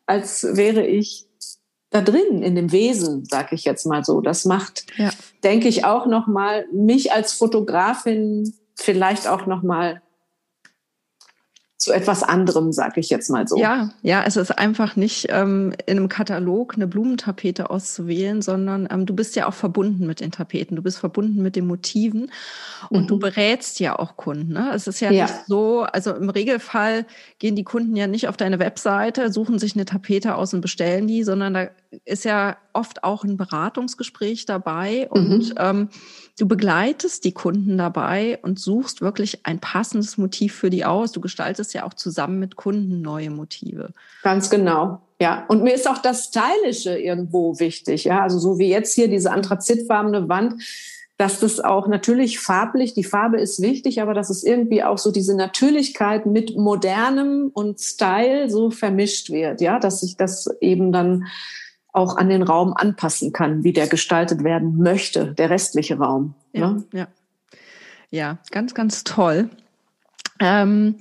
als 0.06 0.44
wäre 0.44 0.86
ich 0.86 1.26
da 1.92 2.02
drin 2.02 2.42
in 2.42 2.56
dem 2.56 2.72
Wesen, 2.72 3.26
sag 3.26 3.52
ich 3.52 3.66
jetzt 3.66 3.86
mal 3.86 4.04
so. 4.04 4.22
Das 4.22 4.46
macht, 4.46 4.86
ja. 4.98 5.12
denke 5.44 5.68
ich, 5.68 5.86
auch 5.86 6.08
noch 6.08 6.26
mal 6.26 6.66
mich 6.74 7.12
als 7.12 7.34
Fotografin 7.34 8.54
vielleicht 8.76 9.28
auch 9.28 9.46
noch 9.46 9.62
mal 9.62 10.02
zu 11.82 11.92
etwas 11.92 12.22
anderem, 12.22 12.72
sag 12.72 12.96
ich 12.98 13.10
jetzt 13.10 13.32
mal 13.32 13.48
so. 13.48 13.58
Ja, 13.58 13.90
ja, 14.04 14.24
es 14.24 14.36
ist 14.36 14.52
einfach 14.52 14.96
nicht 14.96 15.30
ähm, 15.32 15.74
in 15.88 15.98
einem 15.98 16.10
Katalog 16.10 16.76
eine 16.76 16.86
Blumentapete 16.86 17.72
auszuwählen, 17.72 18.44
sondern 18.44 18.88
ähm, 18.92 19.08
du 19.08 19.16
bist 19.16 19.36
ja 19.36 19.48
auch 19.48 19.56
verbunden 19.56 20.06
mit 20.06 20.20
den 20.20 20.30
Tapeten, 20.30 20.76
du 20.76 20.84
bist 20.84 21.00
verbunden 21.00 21.42
mit 21.42 21.56
den 21.56 21.66
Motiven 21.66 22.32
und 22.92 23.06
mhm. 23.06 23.08
du 23.08 23.18
berätst 23.18 23.80
ja 23.80 23.98
auch 23.98 24.16
Kunden. 24.16 24.54
Ne? 24.54 24.70
Es 24.76 24.86
ist 24.86 25.00
ja, 25.00 25.10
ja, 25.10 25.24
nicht 25.24 25.34
so, 25.48 25.82
also 25.82 26.14
im 26.14 26.30
Regelfall 26.30 27.08
gehen 27.40 27.56
die 27.56 27.64
Kunden 27.64 27.96
ja 27.96 28.06
nicht 28.06 28.28
auf 28.28 28.38
deine 28.38 28.60
Webseite, 28.60 29.32
suchen 29.32 29.58
sich 29.58 29.74
eine 29.74 29.86
Tapete 29.86 30.36
aus 30.36 30.54
und 30.54 30.62
bestellen 30.62 31.08
die, 31.08 31.24
sondern 31.24 31.56
da 31.56 31.68
ist 32.06 32.26
ja 32.26 32.58
oft 32.74 33.04
auch 33.04 33.24
ein 33.24 33.38
Beratungsgespräch 33.38 34.46
dabei 34.46 35.10
und 35.10 35.50
mhm. 35.50 35.56
ähm, 35.58 35.90
du 36.38 36.48
begleitest 36.48 37.24
die 37.24 37.32
Kunden 37.32 37.78
dabei 37.78 38.40
und 38.42 38.60
suchst 38.60 39.02
wirklich 39.02 39.46
ein 39.46 39.60
passendes 39.60 40.18
Motiv 40.18 40.56
für 40.56 40.70
die 40.70 40.86
aus. 40.86 41.12
Du 41.12 41.22
gestaltest 41.22 41.74
ja 41.74 41.86
auch 41.86 41.94
zusammen 41.94 42.40
mit 42.40 42.56
Kunden 42.56 43.02
neue 43.02 43.30
Motive. 43.30 43.90
Ganz 44.24 44.50
genau. 44.50 45.02
Ja, 45.20 45.46
und 45.48 45.64
mir 45.64 45.74
ist 45.74 45.88
auch 45.88 46.00
das 46.00 46.26
Stylische 46.26 46.98
irgendwo 46.98 47.60
wichtig. 47.60 48.06
Ja, 48.06 48.24
also 48.24 48.40
so 48.40 48.58
wie 48.58 48.70
jetzt 48.70 48.96
hier 48.96 49.08
diese 49.08 49.32
anthrazitfarbene 49.32 50.30
Wand, 50.30 50.56
dass 51.18 51.40
das 51.40 51.60
auch 51.60 51.88
natürlich 51.88 52.40
farblich, 52.40 52.96
die 52.96 53.04
Farbe 53.04 53.40
ist 53.40 53.62
wichtig, 53.62 54.02
aber 54.02 54.16
dass 54.16 54.32
es 54.32 54.44
irgendwie 54.44 54.84
auch 54.84 54.98
so 54.98 55.12
diese 55.12 55.36
Natürlichkeit 55.36 56.26
mit 56.26 56.58
modernem 56.58 57.52
und 57.54 57.80
Style 57.80 58.50
so 58.50 58.72
vermischt 58.72 59.30
wird. 59.30 59.62
Ja, 59.62 59.78
dass 59.78 60.00
sich 60.00 60.18
das 60.18 60.50
eben 60.62 60.92
dann 60.92 61.28
auch 61.94 62.18
an 62.18 62.30
den 62.30 62.44
Raum 62.44 62.74
anpassen 62.76 63.34
kann, 63.34 63.64
wie 63.64 63.74
der 63.74 63.88
gestaltet 63.88 64.44
werden 64.44 64.78
möchte, 64.78 65.34
der 65.34 65.50
restliche 65.50 65.98
Raum. 65.98 66.36
Ja, 66.54 66.72
ne? 66.72 66.84
ja. 66.94 67.08
ja 68.10 68.38
ganz, 68.52 68.74
ganz 68.74 69.04
toll. 69.04 69.50
Ähm, 70.44 70.96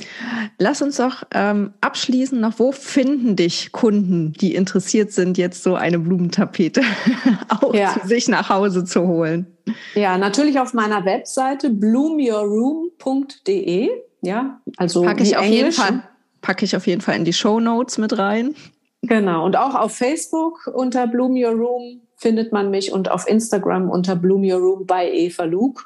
lass 0.59 0.83
uns 0.83 0.99
doch 0.99 1.23
ähm, 1.33 1.73
abschließen 1.81 2.39
noch, 2.39 2.59
wo 2.59 2.73
finden 2.73 3.37
dich 3.37 3.73
Kunden, 3.73 4.35
die 4.35 4.55
interessiert 4.55 5.13
sind, 5.13 5.39
jetzt 5.39 5.63
so 5.63 5.77
eine 5.77 5.99
Blumentapete 5.99 6.83
auch 7.49 7.73
ja. 7.73 7.95
zu 7.95 8.07
sich 8.07 8.29
nach 8.29 8.51
Hause 8.51 8.85
zu 8.85 9.07
holen? 9.07 9.47
Ja, 9.95 10.19
natürlich 10.19 10.61
auf 10.61 10.75
meiner 10.75 11.07
Webseite 11.07 11.71
bloomyourroom.de. 11.71 13.89
Ja, 14.21 14.61
also 14.77 15.01
packe 15.03 15.23
ich 15.23 15.39
auf 15.39 15.47
jeden 15.47 15.73
Fall 15.73 16.03
packe 16.43 16.65
ich 16.65 16.77
auf 16.77 16.87
jeden 16.87 17.01
Fall 17.01 17.17
in 17.17 17.25
die 17.25 17.33
Show 17.33 17.61
Notes 17.61 17.99
mit 17.99 18.19
rein. 18.19 18.55
Genau. 19.03 19.45
Und 19.47 19.57
auch 19.57 19.75
auf 19.75 19.97
Facebook 19.97 20.67
unter 20.67 21.07
Bloom 21.07 21.33
Your 21.33 21.53
Room 21.53 22.03
findet 22.17 22.53
man 22.53 22.71
mich 22.71 22.93
und 22.93 23.11
auf 23.11 23.27
Instagram 23.27 23.89
unter 23.89 24.15
Bloom 24.15 24.45
Your 24.45 24.59
Room 24.59 24.87
bei 24.87 25.11
Eva 25.11 25.45
Luke. 25.45 25.85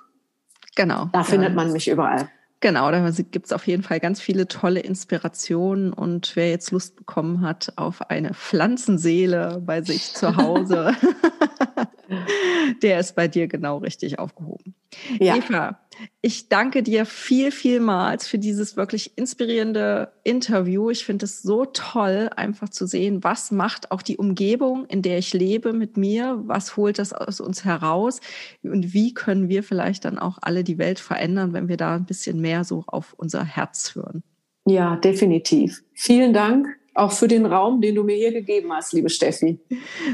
Genau. 0.75 1.09
Da 1.13 1.23
findet 1.23 1.55
man 1.55 1.73
mich 1.73 1.89
überall. 1.89 2.29
Genau, 2.65 2.91
da 2.91 3.11
gibt 3.11 3.45
es 3.45 3.53
auf 3.53 3.67
jeden 3.67 3.83
Fall 3.83 4.01
ganz 4.01 4.23
viele 4.23 4.49
tolle 4.49 4.81
Inspirationen 4.81 5.93
und 5.93 6.35
wer 6.35 6.49
jetzt 6.49 6.71
Lust 6.71 6.97
bekommen 6.97 7.43
hat 7.43 7.75
auf 7.77 8.11
eine 8.11 8.33
Pflanzenseele 8.33 9.63
bei 9.65 9.83
sich 9.83 10.15
zu 10.15 10.35
Hause, 10.37 10.93
der 12.83 13.01
ist 13.01 13.15
bei 13.17 13.29
dir 13.29 13.49
genau 13.49 13.79
richtig 13.79 14.19
aufgehoben. 14.19 14.75
Ja. 15.21 15.37
Eva, 15.37 15.79
ich 16.21 16.49
danke 16.49 16.83
dir 16.83 17.07
viel, 17.07 17.51
vielmals 17.51 18.27
für 18.27 18.39
dieses 18.39 18.77
wirklich 18.77 19.17
inspirierende 19.17 20.13
Interview. 20.25 20.91
Ich 20.91 21.05
finde 21.05 21.27
es 21.27 21.43
so 21.43 21.65
toll, 21.65 22.31
einfach 22.37 22.69
zu 22.69 22.87
sehen, 22.87 23.23
was 23.23 23.51
macht 23.51 23.91
auch 23.91 24.03
die 24.03 24.17
Umgebung, 24.17 24.87
in 24.87 25.03
der 25.03 25.19
ich 25.19 25.33
lebe, 25.33 25.73
mit 25.73 25.97
mir, 25.97 26.41
was 26.47 26.77
holt 26.77 26.99
das 26.99 27.13
aus 27.13 27.41
uns 27.41 27.65
heraus 27.65 28.21
und 28.63 28.95
wie 28.95 29.15
können 29.15 29.49
wir 29.49 29.63
vielleicht 29.63 30.05
dann 30.05 30.19
auch 30.19 30.39
alle 30.43 30.65
die 30.65 30.79
Welt 30.79 30.99
verändern, 30.99 31.53
wenn 31.53 31.69
wir 31.69 31.77
da 31.77 31.95
ein 31.95 32.07
bisschen 32.07 32.41
mehr 32.41 32.65
so 32.65 32.85
auf 32.87 33.15
unser 33.17 33.45
Herz 33.45 33.95
hören. 33.95 34.23
Ja, 34.67 34.97
definitiv. 34.97 35.83
Vielen 35.93 36.33
Dank 36.33 36.67
auch 36.95 37.13
für 37.13 37.29
den 37.29 37.45
Raum, 37.45 37.81
den 37.81 37.97
du 37.97 38.05
mir 38.05 38.17
hier 38.17 38.33
gegeben 38.33 38.73
hast, 38.73 38.93
liebe 38.93 39.11
Steffi. 39.11 39.59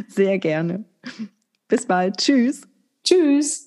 Sehr 0.08 0.38
gerne. 0.38 0.84
Bis 1.68 1.86
bald. 1.86 2.16
Tschüss. 2.16 2.62
Tschüss. 3.04 3.66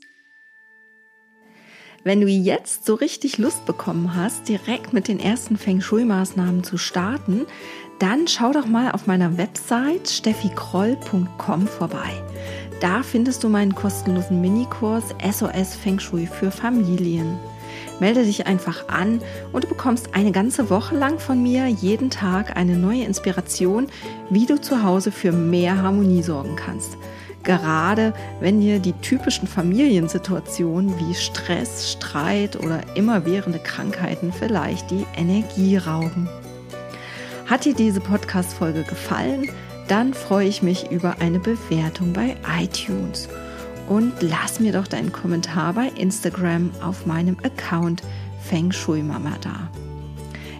Wenn 2.05 2.19
du 2.19 2.27
jetzt 2.27 2.85
so 2.85 2.95
richtig 2.95 3.37
Lust 3.37 3.65
bekommen 3.65 4.13
hast, 4.13 4.49
direkt 4.49 4.91
mit 4.91 5.07
den 5.07 5.21
ersten 5.21 5.55
Feng 5.55 5.79
Shui-Maßnahmen 5.79 6.61
zu 6.65 6.77
starten, 6.77 7.45
dann 7.97 8.27
schau 8.27 8.51
doch 8.51 8.65
mal 8.65 8.91
auf 8.91 9.07
meiner 9.07 9.37
Website 9.37 10.09
steffikroll.com 10.09 11.67
vorbei. 11.67 12.09
Da 12.81 13.03
findest 13.03 13.45
du 13.45 13.47
meinen 13.47 13.73
kostenlosen 13.73 14.41
Minikurs 14.41 15.15
SOS 15.23 15.75
Feng 15.75 15.97
Shui 15.99 16.25
für 16.25 16.51
Familien. 16.51 17.39
Melde 18.01 18.25
dich 18.25 18.47
einfach 18.47 18.89
an 18.89 19.21
und 19.53 19.63
du 19.63 19.69
bekommst 19.69 20.09
eine 20.13 20.33
ganze 20.33 20.69
Woche 20.69 20.97
lang 20.97 21.19
von 21.19 21.41
mir 21.41 21.67
jeden 21.67 22.09
Tag 22.09 22.57
eine 22.57 22.75
neue 22.75 23.05
Inspiration, 23.05 23.87
wie 24.29 24.45
du 24.45 24.59
zu 24.59 24.83
Hause 24.83 25.11
für 25.11 25.31
mehr 25.31 25.81
Harmonie 25.81 26.21
sorgen 26.21 26.57
kannst 26.57 26.97
gerade 27.43 28.13
wenn 28.39 28.61
dir 28.61 28.79
die 28.79 28.93
typischen 28.93 29.47
Familiensituationen 29.47 30.97
wie 30.99 31.13
Stress, 31.13 31.91
Streit 31.91 32.55
oder 32.55 32.81
immerwährende 32.95 33.59
Krankheiten 33.59 34.33
vielleicht 34.33 34.89
die 34.91 35.05
Energie 35.15 35.77
rauben. 35.77 36.27
Hat 37.45 37.65
dir 37.65 37.73
diese 37.73 37.99
Podcast-Folge 37.99 38.83
gefallen? 38.83 39.49
Dann 39.87 40.13
freue 40.13 40.47
ich 40.47 40.63
mich 40.63 40.91
über 40.91 41.17
eine 41.19 41.39
Bewertung 41.39 42.13
bei 42.13 42.37
iTunes. 42.59 43.27
Und 43.89 44.13
lass 44.21 44.61
mir 44.61 44.71
doch 44.71 44.87
deinen 44.87 45.11
Kommentar 45.11 45.73
bei 45.73 45.89
Instagram 45.97 46.71
auf 46.81 47.05
meinem 47.05 47.37
Account 47.43 48.01
Feng 48.41 48.71
Shui 48.71 49.03
Mama 49.03 49.33
da. 49.41 49.69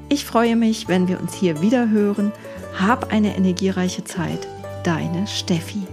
Ich 0.09 0.25
freue 0.25 0.55
mich, 0.57 0.89
wenn 0.89 1.07
wir 1.07 1.19
uns 1.19 1.33
hier 1.33 1.61
wieder 1.61 1.89
hören. 1.89 2.33
Hab 2.77 3.11
eine 3.13 3.35
energiereiche 3.35 4.03
Zeit. 4.03 4.47
Deine 4.83 5.25
Steffi. 5.25 5.87